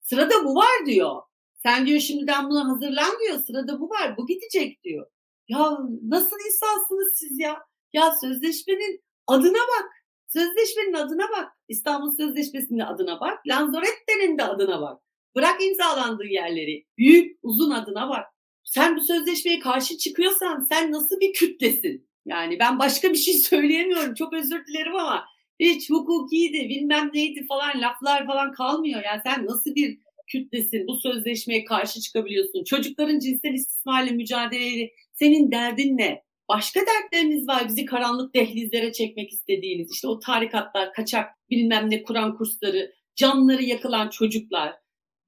[0.00, 1.22] Sırada bu var diyor.
[1.66, 3.40] Sen diyor şimdiden buna hazırlan diyor.
[3.46, 4.16] Sırada bu var.
[4.16, 5.06] Bu gidecek diyor.
[5.48, 7.62] Ya nasıl insansınız siz ya?
[7.92, 9.90] Ya sözleşmenin adına bak.
[10.28, 11.52] Sözleşmenin adına bak.
[11.68, 13.46] İstanbul Sözleşmesi'nin adına bak.
[13.46, 15.02] Lanzarette'nin de adına bak.
[15.34, 16.86] Bırak imzalandığı yerleri.
[16.98, 18.26] Büyük, uzun adına bak.
[18.64, 22.08] Sen bu sözleşmeye karşı çıkıyorsan sen nasıl bir kütlesin?
[22.26, 24.14] Yani ben başka bir şey söyleyemiyorum.
[24.14, 25.24] Çok özür dilerim ama
[25.60, 29.02] hiç hukukiydi, bilmem neydi falan laflar falan kalmıyor.
[29.04, 30.86] Yani sen nasıl bir kütlesin?
[30.86, 32.64] Bu sözleşmeye karşı çıkabiliyorsun.
[32.64, 36.22] Çocukların cinsel istismarla mücadeleyle senin derdin ne?
[36.48, 39.90] Başka dertleriniz var bizi karanlık dehlizlere çekmek istediğiniz.
[39.92, 44.74] İşte o tarikatlar, kaçak bilmem ne Kur'an kursları, canları yakılan çocuklar.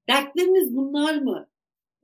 [0.09, 1.49] Dertleriniz bunlar mı?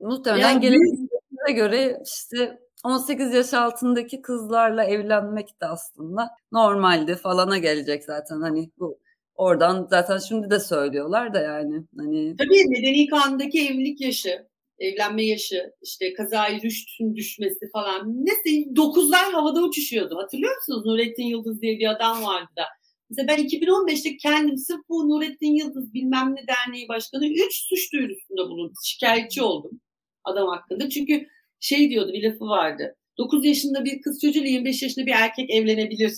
[0.00, 8.40] Muhtemelen gelecekte göre işte 18 yaş altındaki kızlarla evlenmek de aslında normalde falana gelecek zaten
[8.40, 9.01] hani bu
[9.34, 14.52] oradan zaten şimdi de söylüyorlar da yani hani Tabii medeni kanundaki evlilik yaşı
[14.82, 18.26] evlenme yaşı, işte kazayı rüştün düşmesi falan.
[18.26, 20.18] Neyse dokuzlar havada uçuşuyordu.
[20.18, 20.86] Hatırlıyor musunuz?
[20.86, 22.64] Nurettin Yıldız diye bir adam vardı da.
[23.10, 28.50] Mesela ben 2015'te kendim sırf bu Nurettin Yıldız bilmem ne derneği başkanı 3 suç duyurusunda
[28.50, 28.74] bulundum.
[28.84, 29.80] Şikayetçi oldum
[30.24, 30.88] adam hakkında.
[30.88, 31.26] Çünkü
[31.60, 32.96] şey diyordu bir lafı vardı.
[33.18, 36.12] 9 yaşında bir kız çocuğuyla 25 yaşında bir erkek evlenebilir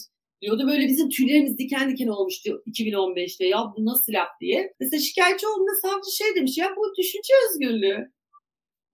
[0.44, 0.66] diyordu.
[0.66, 3.46] Böyle bizim tüylerimiz diken diken olmuştu 2015'te.
[3.46, 4.74] Ya bu nasıl laf diye.
[4.80, 8.12] Mesela şikayetçi olduğunda savcı şey demiş ya bu düşünce özgürlüğü.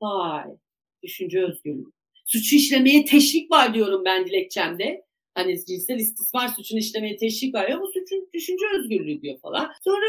[0.03, 0.45] Vay.
[1.03, 1.93] Düşünce özgürlüğü.
[2.27, 5.05] Suçu işlemeye teşvik var diyorum ben dilekçemde.
[5.35, 9.73] Hani cinsel istismar suçunu işlemeye teşvik var ya bu suçun düşünce özgürlüğü diyor falan.
[9.85, 10.07] Sonra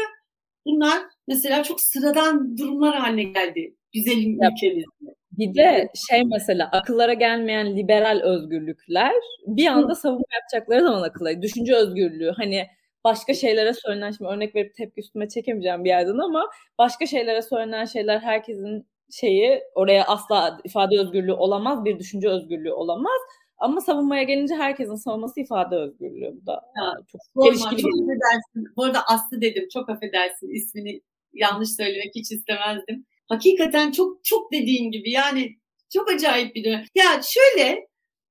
[0.66, 5.14] bunlar mesela çok sıradan durumlar haline geldi güzelim ülkemizde.
[5.38, 9.12] Bir de şey mesela akıllara gelmeyen liberal özgürlükler
[9.46, 11.42] bir anda savunma yapacakları zaman akıllara.
[11.42, 12.66] Düşünce özgürlüğü hani
[13.04, 17.84] başka şeylere söylenen şimdi örnek verip tepki üstüme çekemeyeceğim bir yerden ama başka şeylere söylenen
[17.84, 23.20] şeyler herkesin şeyi oraya asla ifade özgürlüğü olamaz, bir düşünce özgürlüğü olamaz.
[23.58, 26.32] Ama savunmaya gelince herkesin savunması ifade özgürlüğü.
[26.42, 27.82] Bu da ya, çok çelişkili.
[27.82, 28.76] Çok affedersin.
[28.76, 29.68] Bu arada Aslı dedim.
[29.72, 30.54] Çok affedersin.
[30.54, 31.00] ismini
[31.32, 33.06] yanlış söylemek hiç istemezdim.
[33.28, 35.56] Hakikaten çok çok dediğin gibi yani
[35.92, 36.84] çok acayip bir dönem.
[36.94, 37.68] Ya şöyle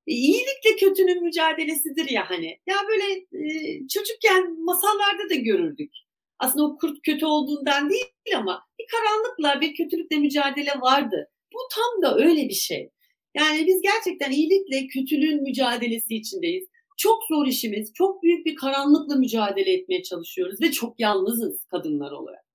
[0.07, 2.57] e, iyilikle kötünün mücadelesidir ya hani.
[2.67, 5.91] Ya böyle e, çocukken masallarda da görürdük.
[6.39, 8.05] Aslında o kurt kötü olduğundan değil
[8.37, 11.29] ama bir karanlıkla, bir kötülükle mücadele vardı.
[11.53, 12.89] Bu tam da öyle bir şey.
[13.35, 16.67] Yani biz gerçekten iyilikle kötülüğün mücadelesi içindeyiz.
[16.97, 22.45] Çok zor işimiz, çok büyük bir karanlıkla mücadele etmeye çalışıyoruz ve çok yalnızız kadınlar olarak.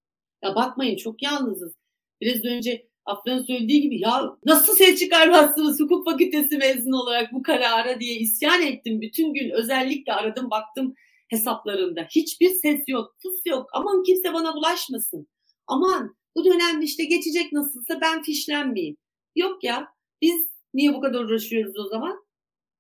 [0.45, 1.75] Ya bakmayın çok yalnızız.
[2.21, 8.01] Biraz önce Afra'nın söylediği gibi ya nasıl ses çıkarmazsınız hukuk fakültesi mezunu olarak bu karara
[8.01, 9.01] diye isyan ettim.
[9.01, 10.95] Bütün gün özellikle aradım baktım
[11.29, 12.07] hesaplarında.
[12.11, 13.71] Hiçbir ses yok, sus yok.
[13.73, 15.29] Aman kimse bana bulaşmasın.
[15.67, 18.97] Aman bu dönem işte geçecek nasılsa ben fişlenmeyeyim.
[19.37, 19.89] Yok ya
[20.23, 20.35] biz
[20.75, 22.27] niye bu kadar uğraşıyoruz o zaman?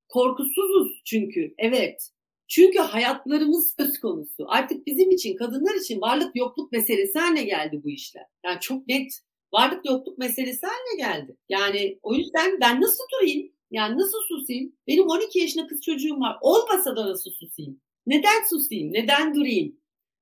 [0.08, 1.54] Korkusuzuz çünkü.
[1.58, 2.10] Evet.
[2.48, 4.44] Çünkü hayatlarımız söz konusu.
[4.48, 8.24] Artık bizim için, kadınlar için varlık yokluk meselesi haline geldi bu işler.
[8.44, 9.12] Yani çok net
[9.52, 11.36] varlık yokluk meselesi haline geldi.
[11.48, 13.52] Yani o yüzden ben nasıl durayım?
[13.70, 14.72] Yani nasıl susayım?
[14.86, 16.36] Benim 12 yaşında kız çocuğum var.
[16.40, 17.80] Olmasa da nasıl susayım?
[18.06, 18.92] Neden susayım?
[18.92, 19.76] Neden durayım?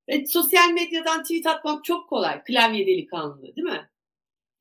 [0.08, 2.42] Ve sosyal medyadan tweet atmak çok kolay.
[2.44, 3.90] Klavye delikanlı değil mi?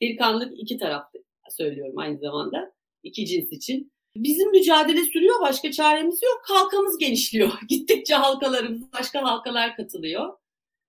[0.02, 2.74] Delikanlılık iki taraflı söylüyorum aynı zamanda.
[3.04, 3.93] iki cins için.
[4.16, 5.42] Bizim mücadele sürüyor.
[5.42, 6.42] Başka çaremiz yok.
[6.44, 7.52] Halkamız genişliyor.
[7.70, 10.38] Gittikçe halkalarımız başka halkalar katılıyor.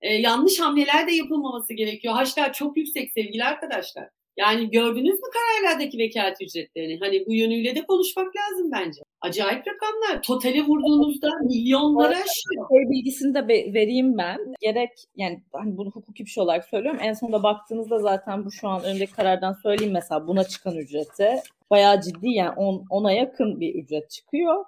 [0.01, 2.14] Ee, yanlış hamleler de yapılmaması gerekiyor.
[2.14, 4.11] Haşlar çok yüksek sevgili arkadaşlar.
[4.37, 6.99] Yani gördünüz mü kararlardaki vekalet ücretlerini?
[7.01, 9.03] Hani bu yönüyle de konuşmak lazım bence.
[9.20, 10.22] Acayip rakamlar.
[10.22, 12.68] Totale vurduğunuzda milyonlara aşıyor.
[12.70, 14.39] Şey bilgisini de vereyim ben.
[14.61, 17.01] Gerek yani hani bunu hukuki bir şey olarak söylüyorum.
[17.03, 22.01] En sonunda baktığınızda zaten bu şu an önceki karardan söyleyeyim mesela buna çıkan ücreti bayağı
[22.01, 24.64] ciddi yani 10 ona yakın bir ücret çıkıyor.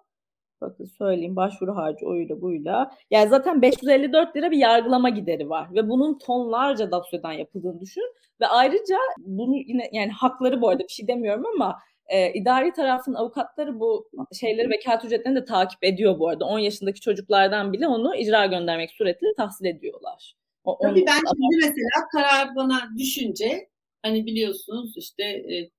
[0.60, 2.90] Bakın söyleyeyim başvuru harcı oyuyla buyla.
[3.10, 8.14] Yani zaten 554 lira bir yargılama gideri var ve bunun tonlarca dosyadan yapıldığını düşün.
[8.40, 11.78] Ve ayrıca bunu yine yani hakları bu arada bir şey demiyorum ama
[12.08, 16.44] e, idari tarafın avukatları bu şeyleri vekalet ücretlerini de takip ediyor bu arada.
[16.44, 20.34] 10 yaşındaki çocuklardan bile onu icra göndermek suretiyle tahsil ediyorlar.
[20.64, 23.68] O, Tabii ben şimdi mesela karar bana düşünce
[24.02, 25.70] hani biliyorsunuz işte e,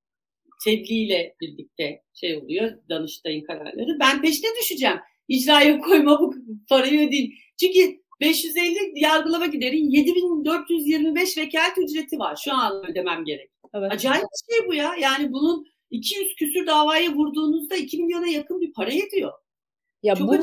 [0.63, 3.97] tebliğ birlikte şey oluyor Danıştay'ın kararları.
[3.99, 4.97] Ben peşine düşeceğim.
[5.27, 6.35] İcraya koyma bu
[6.69, 7.33] parayı ödeyeyim.
[7.59, 12.39] Çünkü 550 yargılama gideri 7425 vekalet ücreti var.
[12.43, 13.49] Şu an ödemem gerek.
[13.73, 13.91] Evet.
[13.91, 14.95] Acayip bir şey bu ya.
[15.01, 19.31] Yani bunun 200 küsür davaya vurduğunuzda 2 milyona yakın bir para ediyor.
[20.07, 20.41] Ya Çok bunun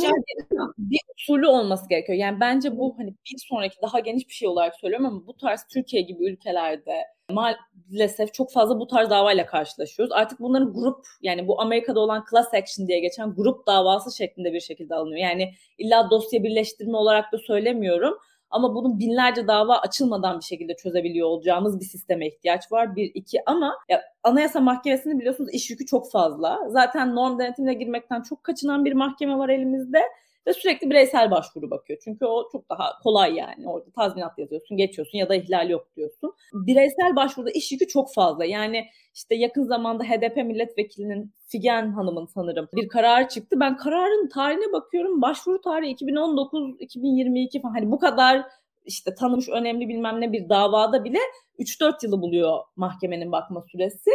[0.79, 2.19] bir usulü olması gerekiyor.
[2.19, 5.65] Yani bence bu hani bir sonraki daha geniş bir şey olarak söylüyorum ama bu tarz
[5.73, 10.13] Türkiye gibi ülkelerde maalesef çok fazla bu tarz davayla karşılaşıyoruz.
[10.13, 14.61] Artık bunların grup yani bu Amerika'da olan class action diye geçen grup davası şeklinde bir
[14.61, 15.21] şekilde alınıyor.
[15.21, 18.19] Yani illa dosya birleştirme olarak da söylemiyorum.
[18.55, 22.97] Ama bunun binlerce dava açılmadan bir şekilde çözebiliyor olacağımız bir sisteme ihtiyaç var.
[22.97, 26.61] Bir, iki ama ya, Anayasa Mahkemesi'nin biliyorsunuz iş yükü çok fazla.
[26.69, 30.03] Zaten norm denetimine girmekten çok kaçınan bir mahkeme var elimizde
[30.47, 31.99] ve sürekli bireysel başvuru bakıyor.
[32.05, 33.69] Çünkü o çok daha kolay yani.
[33.69, 36.33] Orada tazminat yazıyorsun, geçiyorsun ya da ihlal yok diyorsun.
[36.53, 38.45] Bireysel başvuruda iş yükü çok fazla.
[38.45, 38.85] Yani
[39.15, 43.61] işte yakın zamanda HDP milletvekilinin Figen Hanım'ın sanırım bir karar çıktı.
[43.61, 45.23] Ben kararın tarihine bakıyorum.
[45.23, 47.75] Başvuru tarihi 2019, 2022 falan.
[47.75, 48.47] Hani bu kadar
[48.85, 51.19] işte tanımış önemli bilmem ne bir davada bile
[51.59, 54.11] 3-4 yılı buluyor mahkemenin bakma süresi.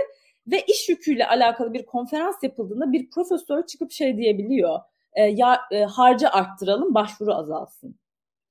[0.47, 4.79] Ve iş yüküyle alakalı bir konferans yapıldığında bir profesör çıkıp şey diyebiliyor
[5.13, 7.95] e, ya, e, harcı arttıralım, başvuru azalsın.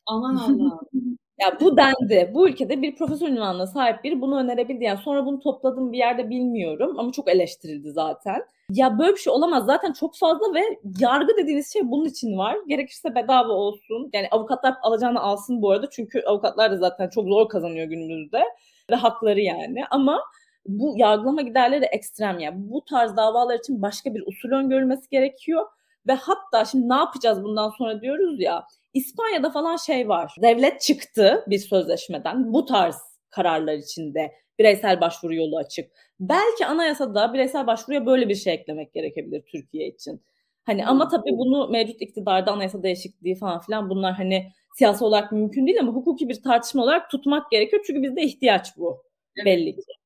[0.06, 0.80] Aman Allah.
[1.40, 2.30] ya bu dendi.
[2.34, 4.84] Bu ülkede bir profesör ünvanına sahip biri bunu önerebildi.
[4.84, 8.44] Yani sonra bunu topladım bir yerde bilmiyorum ama çok eleştirildi zaten.
[8.70, 9.66] Ya böyle bir şey olamaz.
[9.66, 10.60] Zaten çok fazla ve
[11.00, 12.56] yargı dediğiniz şey bunun için var.
[12.68, 14.10] Gerekirse bedava olsun.
[14.12, 15.90] Yani avukatlar alacağını alsın bu arada.
[15.90, 18.42] Çünkü avukatlar da zaten çok zor kazanıyor günümüzde.
[18.90, 19.84] Ve hakları yani.
[19.90, 20.20] Ama
[20.66, 22.56] bu yargılama giderleri ekstrem yani.
[22.58, 25.66] Bu tarz davalar için başka bir usul öngörülmesi gerekiyor.
[26.08, 28.64] Ve hatta şimdi ne yapacağız bundan sonra diyoruz ya.
[28.94, 30.34] İspanya'da falan şey var.
[30.42, 32.96] Devlet çıktı bir sözleşmeden bu tarz
[33.30, 35.90] kararlar içinde bireysel başvuru yolu açık.
[36.20, 40.22] Belki anayasada bireysel başvuruya böyle bir şey eklemek gerekebilir Türkiye için.
[40.64, 45.66] Hani ama tabii bunu mevcut iktidarda anayasa değişikliği falan filan bunlar hani siyasi olarak mümkün
[45.66, 47.82] değil ama hukuki bir tartışma olarak tutmak gerekiyor.
[47.86, 49.02] Çünkü bizde ihtiyaç bu
[49.44, 49.97] belli ki.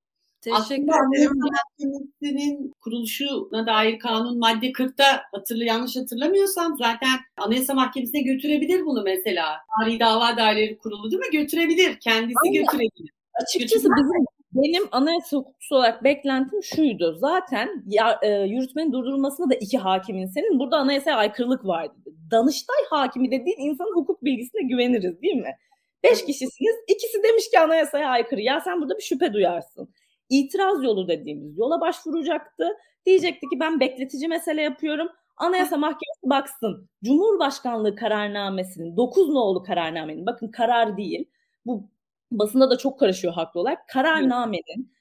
[0.42, 1.32] Teşekkür ederim.
[1.34, 9.56] Mahkemesi'nin kuruluşuna dair kanun madde 40'ta hatırlı yanlış hatırlamıyorsam zaten Anayasa Mahkemesi'ne götürebilir bunu mesela.
[9.78, 11.30] Tarihi Dava Daireleri Kurulu değil mi?
[11.32, 12.00] Götürebilir.
[12.00, 12.62] Kendisi Aynen.
[12.62, 13.10] götürebilir.
[13.42, 17.16] Açıkçası bizim benim anayasa hukukçusu olarak beklentim şuydu.
[17.20, 22.14] Zaten ya, e, yürütmenin durdurulmasında da iki hakimin senin burada anayasaya aykırılık var dedi.
[22.30, 25.56] Danıştay hakimi dediğin insanın hukuk bilgisine güveniriz değil mi?
[26.04, 26.76] Beş kişisiniz.
[26.88, 28.40] ikisi demiş ki anayasaya aykırı.
[28.40, 29.88] Ya sen burada bir şüphe duyarsın
[30.32, 32.68] itiraz yolu dediğimiz yola başvuracaktı.
[33.06, 35.08] Diyecekti ki ben bekletici mesele yapıyorum.
[35.36, 36.88] Anayasa Mahkemesi baksın.
[37.04, 41.28] Cumhurbaşkanlığı kararnamesinin 9 nolu kararnamenin bakın karar değil.
[41.66, 41.88] Bu
[42.30, 43.88] basında da çok karışıyor haklı olarak.
[43.88, 44.92] Kararnamenin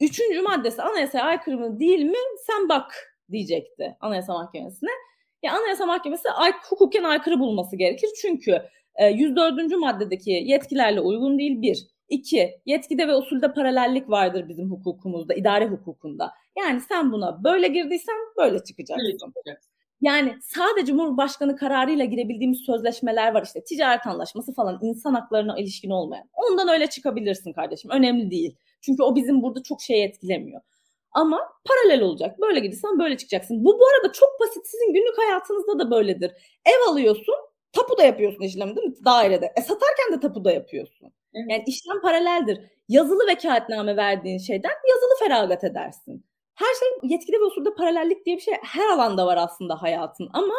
[0.00, 2.16] üçüncü maddesi anayasaya aykırı mı değil mi
[2.46, 4.90] sen bak diyecekti Anayasa Mahkemesi'ne.
[5.42, 8.08] Ya Anayasa Mahkemesi ay, hukuken aykırı bulması gerekir.
[8.22, 8.62] Çünkü
[8.96, 9.76] e, 104.
[9.76, 11.93] maddedeki yetkilerle uygun değil bir.
[12.08, 16.32] İki, yetkide ve usulde paralellik vardır bizim hukukumuzda, idare hukukunda.
[16.58, 19.06] Yani sen buna böyle girdiysen böyle çıkacaksın.
[20.00, 26.28] Yani sadece Cumhurbaşkanı kararıyla girebildiğimiz sözleşmeler var işte ticaret anlaşması falan insan haklarına ilişkin olmayan.
[26.32, 28.56] Ondan öyle çıkabilirsin kardeşim önemli değil.
[28.80, 30.60] Çünkü o bizim burada çok şey etkilemiyor.
[31.12, 32.40] Ama paralel olacak.
[32.40, 33.64] Böyle gidersen böyle çıkacaksın.
[33.64, 34.66] Bu bu arada çok basit.
[34.66, 36.32] Sizin günlük hayatınızda da böyledir.
[36.66, 37.34] Ev alıyorsun,
[37.72, 38.94] tapu da yapıyorsun işlemi değil mi?
[39.04, 39.52] Dairede.
[39.56, 41.12] E satarken de tapu da yapıyorsun.
[41.34, 41.46] Evet.
[41.50, 42.60] Yani işlem paraleldir.
[42.88, 46.26] Yazılı vekaletname verdiğin şeyden yazılı feragat edersin.
[46.54, 50.54] Her şey yetkili ve usulde paralellik diye bir şey her alanda var aslında hayatın ama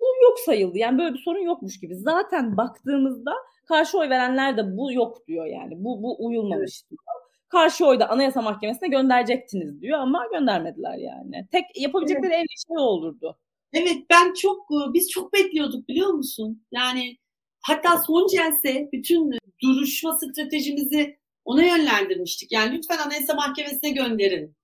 [0.00, 0.78] bu yok sayıldı.
[0.78, 1.96] Yani böyle bir sorun yokmuş gibi.
[1.96, 3.34] Zaten baktığımızda
[3.68, 5.84] karşı oy verenler de bu yok diyor yani.
[5.84, 6.90] Bu bu uyulmamış evet.
[6.90, 7.00] diyor.
[7.48, 11.46] Karşı oyda Anayasa Mahkemesi'ne gönderecektiniz diyor ama göndermediler yani.
[11.52, 12.46] Tek yapabilecekleri evet.
[12.50, 13.38] en şey olurdu.
[13.72, 16.62] Evet ben çok biz çok bekliyorduk biliyor musun?
[16.72, 17.16] Yani
[17.60, 22.52] hatta son celse bütün duruşma stratejimizi ona yönlendirmiştik.
[22.52, 24.56] Yani lütfen Anayasa Mahkemesi'ne gönderin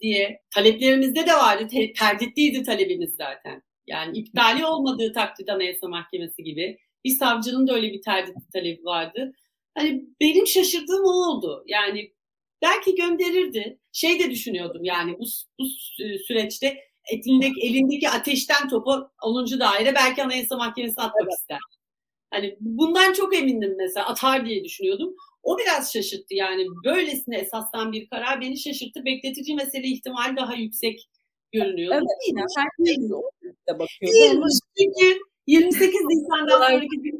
[0.00, 1.68] diye taleplerimizde de vardı.
[1.68, 3.62] Te- terditliydi talebimiz zaten.
[3.86, 6.78] Yani iptali olmadığı takdirde Anayasa Mahkemesi gibi.
[7.04, 9.32] Bir savcının da öyle bir terditli talebi vardı.
[9.74, 11.64] Hani benim şaşırdığım o oldu.
[11.66, 12.12] Yani
[12.62, 13.78] belki gönderirdi.
[13.92, 15.24] Şey de düşünüyordum yani bu,
[15.58, 15.64] bu
[16.26, 16.78] süreçte
[17.08, 19.46] elindeki, elindeki ateşten topu 10.
[19.60, 21.32] daire belki Anayasa Mahkemesi'ne atmak evet.
[21.32, 21.58] ister.
[22.30, 25.14] Hani bundan çok emindim mesela atar diye düşünüyordum.
[25.42, 29.04] O biraz şaşırttı yani böylesine esastan bir karar beni şaşırttı.
[29.04, 31.08] Bekletici mesele ihtimali daha yüksek
[31.52, 31.94] görünüyor.
[31.94, 33.10] Evet, yine herkes
[33.68, 34.50] de bakıyor.
[34.78, 37.14] Çünkü 28 Nisan'dan sonraki bir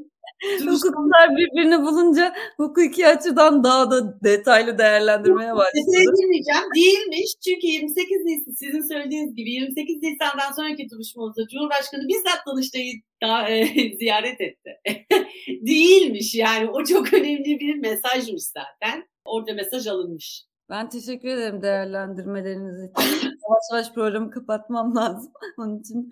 [0.67, 5.85] Hukuklar birbirini bulunca hukuki açıdan daha da detaylı değerlendirmeye başladı.
[5.87, 6.63] Detaya girmeyeceğim.
[6.77, 7.31] Değilmiş.
[7.45, 12.93] Çünkü 28 Nisan sizin söylediğiniz gibi 28 Nisan'dan sonraki duruşmamızda Cumhurbaşkanı bizzat Danıştay'ı
[13.23, 13.67] da, e,
[13.99, 14.81] ziyaret etti.
[15.67, 16.71] Değilmiş yani.
[16.71, 19.09] O çok önemli bir mesajmış zaten.
[19.25, 20.45] Orada mesaj alınmış.
[20.71, 23.29] Ben teşekkür ederim değerlendirmeleriniz için.
[23.49, 25.33] Yavaş yavaş programı kapatmam lazım.
[25.59, 26.11] Onun için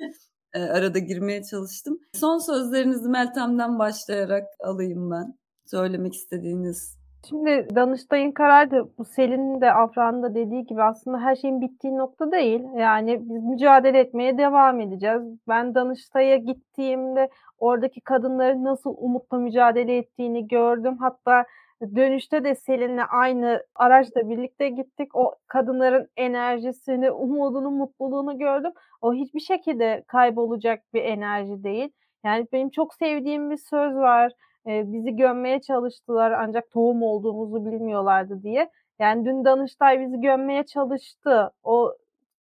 [0.57, 1.99] e, arada girmeye çalıştım.
[2.13, 5.35] Son sözlerinizi Meltem'den başlayarak alayım ben.
[5.67, 6.97] Söylemek istediğiniz.
[7.29, 12.33] Şimdi Danıştay'ın kararı bu Selin'in de Afra'nın da dediği gibi aslında her şeyin bittiği nokta
[12.33, 12.63] değil.
[12.77, 15.23] Yani biz mücadele etmeye devam edeceğiz.
[15.49, 17.29] Ben Danıştay'a gittiğimde
[17.59, 20.97] oradaki kadınların nasıl umutla mücadele ettiğini gördüm.
[21.01, 21.45] Hatta
[21.81, 25.17] Dönüşte de Selin'le aynı araçla birlikte gittik.
[25.17, 28.73] O kadınların enerjisini, umudunu, mutluluğunu gördüm.
[29.01, 31.89] O hiçbir şekilde kaybolacak bir enerji değil.
[32.25, 34.33] Yani benim çok sevdiğim bir söz var.
[34.67, 38.71] Ee, bizi gömmeye çalıştılar ancak tohum olduğumuzu bilmiyorlardı diye.
[38.99, 41.51] Yani dün Danıştay bizi gömmeye çalıştı.
[41.63, 41.93] O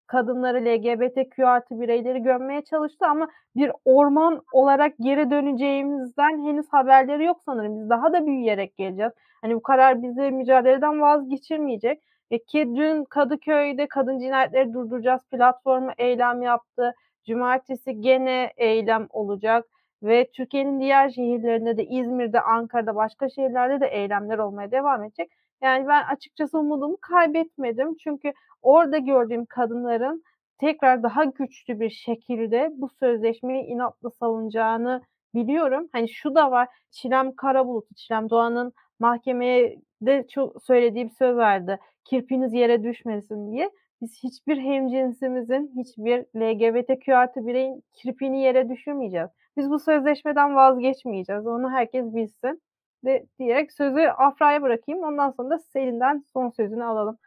[0.07, 7.41] kadınları LGBTQ artı bireyleri gömmeye çalıştı ama bir orman olarak geri döneceğimizden henüz haberleri yok
[7.45, 7.79] sanırım.
[7.79, 9.11] Biz daha da büyüyerek geleceğiz.
[9.41, 12.03] Hani bu karar bizi mücadeleden vazgeçirmeyecek.
[12.31, 16.93] E ki dün Kadıköy'de kadın cinayetleri durduracağız platformu eylem yaptı.
[17.27, 19.65] Cumartesi gene eylem olacak
[20.03, 25.31] ve Türkiye'nin diğer şehirlerinde de İzmir'de, Ankara'da, başka şehirlerde de eylemler olmaya devam edecek.
[25.65, 27.95] Yani ben açıkçası umudumu kaybetmedim.
[27.95, 30.23] Çünkü orada gördüğüm kadınların
[30.57, 35.01] tekrar daha güçlü bir şekilde bu sözleşmeyi inatla savunacağını
[35.35, 35.89] biliyorum.
[35.91, 36.67] Hani şu da var.
[36.91, 41.79] Çilem Karabulut, Çilem Doğan'ın mahkemeye de çok söylediği bir söz vardı.
[42.03, 43.71] Kirpiniz yere düşmesin diye.
[44.01, 49.29] Biz hiçbir hemcinsimizin, hiçbir LGBTQ artı bireyin kirpini yere düşürmeyeceğiz.
[49.57, 51.47] Biz bu sözleşmeden vazgeçmeyeceğiz.
[51.47, 52.61] Onu herkes bilsin.
[53.05, 55.03] De, diyerek sözü Afra'ya bırakayım.
[55.03, 57.17] Ondan sonra da Selin'den son sözünü alalım.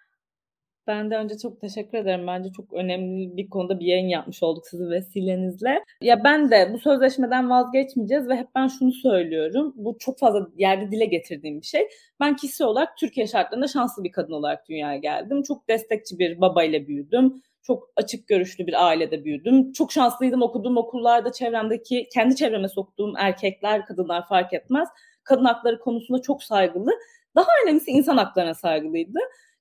[0.88, 2.26] Ben de önce çok teşekkür ederim.
[2.26, 5.84] Bence çok önemli bir konuda bir yayın yapmış olduk sizin vesilenizle.
[6.02, 9.72] Ya ben de bu sözleşmeden vazgeçmeyeceğiz ve hep ben şunu söylüyorum.
[9.76, 11.88] Bu çok fazla yerde dile getirdiğim bir şey.
[12.20, 15.42] Ben kişi olarak Türkiye şartlarında şanslı bir kadın olarak dünyaya geldim.
[15.42, 17.42] Çok destekçi bir babayla büyüdüm.
[17.62, 19.72] Çok açık görüşlü bir ailede büyüdüm.
[19.72, 24.88] Çok şanslıydım okuduğum okullarda çevremdeki, kendi çevreme soktuğum erkekler, kadınlar fark etmez.
[25.28, 26.90] Kadın hakları konusunda çok saygılı.
[27.36, 29.18] Daha önemlisi insan haklarına saygılıydı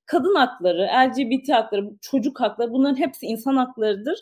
[0.08, 4.20] kadın hakları, LGBT hakları, çocuk hakları bunların hepsi insan haklarıdır.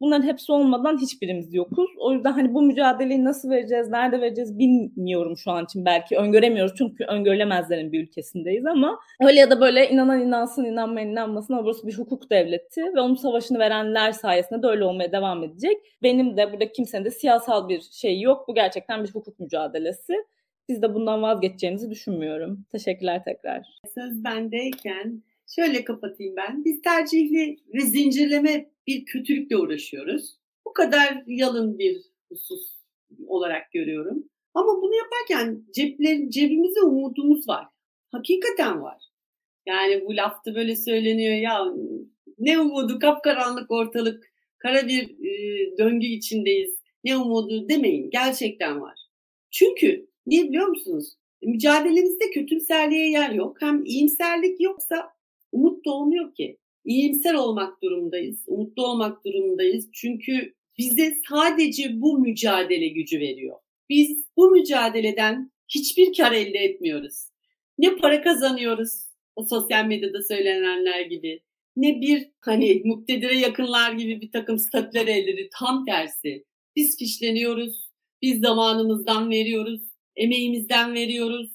[0.00, 1.90] Bunların hepsi olmadan hiçbirimiz yokuz.
[1.98, 6.16] O yüzden hani bu mücadeleyi nasıl vereceğiz, nerede vereceğiz bilmiyorum şu an için belki.
[6.16, 11.64] Öngöremiyoruz çünkü öngörülemezlerin bir ülkesindeyiz ama öyle ya da böyle inanan inansın, inanmayan inanmasın ama
[11.64, 15.76] burası bir hukuk devleti ve onun savaşını verenler sayesinde de öyle olmaya devam edecek.
[16.02, 18.48] Benim de burada kimsenin de siyasal bir şey yok.
[18.48, 20.14] Bu gerçekten bir hukuk mücadelesi.
[20.68, 22.66] Biz de bundan vazgeçeceğimizi düşünmüyorum.
[22.72, 23.66] Teşekkürler tekrar.
[23.94, 26.64] Söz bendeyken şöyle kapatayım ben.
[26.64, 30.38] Biz tercihli ve zincirleme bir kötülükle uğraşıyoruz.
[30.66, 32.82] Bu kadar yalın bir husus
[33.26, 34.24] olarak görüyorum.
[34.54, 37.66] Ama bunu yaparken cepler, cebimizde umudumuz var.
[38.12, 39.02] Hakikaten var.
[39.66, 41.64] Yani bu lafta böyle söyleniyor ya
[42.38, 46.82] ne umudu kapkaranlık ortalık kara bir e, döngü içindeyiz.
[47.04, 48.98] Ne umudu demeyin gerçekten var.
[49.50, 51.16] Çünkü Niye biliyor musunuz?
[51.42, 53.56] Mücadelemizde kötümserliğe yer yok.
[53.60, 55.12] Hem iyimserlik yoksa
[55.52, 56.58] umut doğmuyor ki.
[56.84, 59.88] iyimser olmak durumundayız, umutlu olmak durumundayız.
[59.92, 63.56] Çünkü bize sadece bu mücadele gücü veriyor.
[63.88, 67.28] Biz bu mücadeleden hiçbir kar elde etmiyoruz.
[67.78, 71.40] Ne para kazanıyoruz o sosyal medyada söylenenler gibi.
[71.76, 75.54] Ne bir hani muktedire yakınlar gibi bir takım statüler elde ediyoruz.
[75.58, 76.44] Tam tersi.
[76.76, 77.88] Biz fişleniyoruz.
[78.22, 79.91] Biz zamanımızdan veriyoruz.
[80.16, 81.50] Emeğimizden veriyoruz.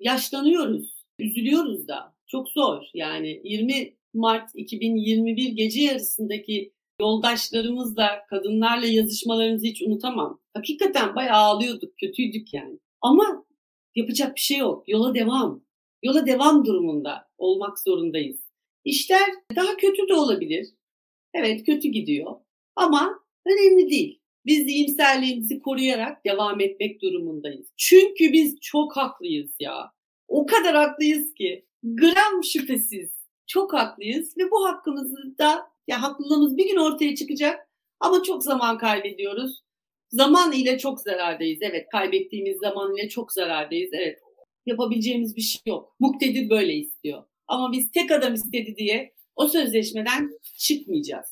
[0.00, 1.04] Yaşlanıyoruz.
[1.18, 2.14] Üzülüyoruz da.
[2.26, 2.82] Çok zor.
[2.94, 10.40] Yani 20 Mart 2021 gece yarısındaki yoldaşlarımızla, kadınlarla yazışmalarımızı hiç unutamam.
[10.54, 12.78] Hakikaten bayağı ağlıyorduk, kötüydük yani.
[13.00, 13.44] Ama
[13.94, 14.88] yapacak bir şey yok.
[14.88, 15.64] Yola devam.
[16.02, 18.40] Yola devam durumunda olmak zorundayız.
[18.84, 20.66] İşler daha kötü de olabilir.
[21.34, 22.36] Evet kötü gidiyor.
[22.76, 24.21] Ama önemli değil.
[24.46, 27.66] Biz iyimserliğimizi koruyarak devam etmek durumundayız.
[27.76, 29.92] Çünkü biz çok haklıyız ya.
[30.28, 31.64] O kadar haklıyız ki.
[31.82, 33.10] Gram şüphesiz
[33.46, 37.68] çok haklıyız ve bu hakkımızı da ya haklılığımız bir gün ortaya çıkacak
[38.00, 39.62] ama çok zaman kaybediyoruz.
[40.10, 41.58] Zaman ile çok zarardayız.
[41.62, 43.90] Evet kaybettiğimiz zaman ile çok zarardayız.
[43.92, 44.18] Evet
[44.66, 45.96] yapabileceğimiz bir şey yok.
[46.00, 47.22] Muktedir böyle istiyor.
[47.46, 51.26] Ama biz tek adam istedi diye o sözleşmeden çıkmayacağız.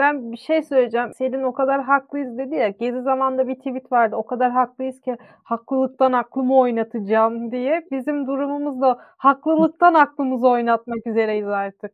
[0.00, 1.14] Ben bir şey söyleyeceğim.
[1.14, 2.68] Selin o kadar haklıyız dedi ya.
[2.68, 4.16] Gezi zamanda bir tweet vardı.
[4.16, 7.86] O kadar haklıyız ki haklılıktan aklımı oynatacağım diye.
[7.90, 11.92] Bizim durumumuz da haklılıktan aklımızı oynatmak üzereyiz artık.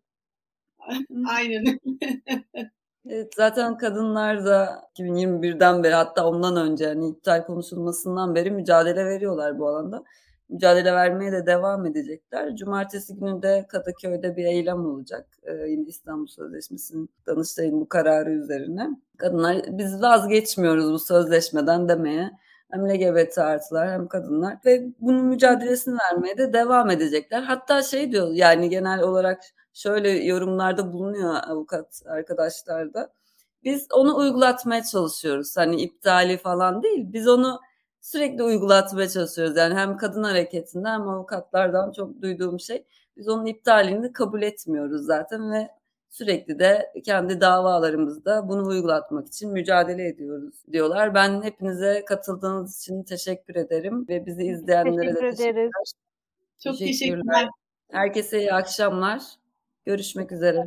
[1.29, 1.79] Aynen.
[3.11, 9.59] Evet, zaten kadınlar da 2021'den beri hatta ondan önce hani iptal konuşulmasından beri mücadele veriyorlar
[9.59, 10.05] bu alanda.
[10.49, 12.57] Mücadele vermeye de devam edecekler.
[12.57, 15.27] Cumartesi günü de Kadıköy'de bir eylem olacak.
[15.43, 18.89] Ee, yine İstanbul Sözleşmesi'nin Danıştay'ın bu kararı üzerine.
[19.19, 22.31] Kadınlar biz vazgeçmiyoruz bu sözleşmeden demeye
[22.71, 27.43] hem LGBT artılar hem kadınlar ve bunun mücadelesini vermeye de devam edecekler.
[27.43, 29.41] Hatta şey diyor yani genel olarak
[29.73, 33.13] şöyle yorumlarda bulunuyor avukat arkadaşlar da.
[33.65, 35.57] Biz onu uygulatmaya çalışıyoruz.
[35.57, 37.13] Hani iptali falan değil.
[37.13, 37.61] Biz onu
[38.07, 39.57] sürekli uygulatmaya çalışıyoruz.
[39.57, 42.85] Yani hem kadın hareketinden hem avukatlardan çok duyduğum şey.
[43.17, 45.69] Biz onun iptalini kabul etmiyoruz zaten ve
[46.11, 51.15] sürekli de kendi davalarımızda bunu uygulatmak için mücadele ediyoruz diyorlar.
[51.15, 55.51] Ben hepinize katıldığınız için teşekkür ederim ve bizi izleyenlere teşekkür de teşekkürler.
[55.51, 55.93] ederiz.
[56.65, 57.49] Çok teşekkürler.
[57.91, 59.23] Herkese iyi akşamlar.
[59.85, 60.67] Görüşmek üzere.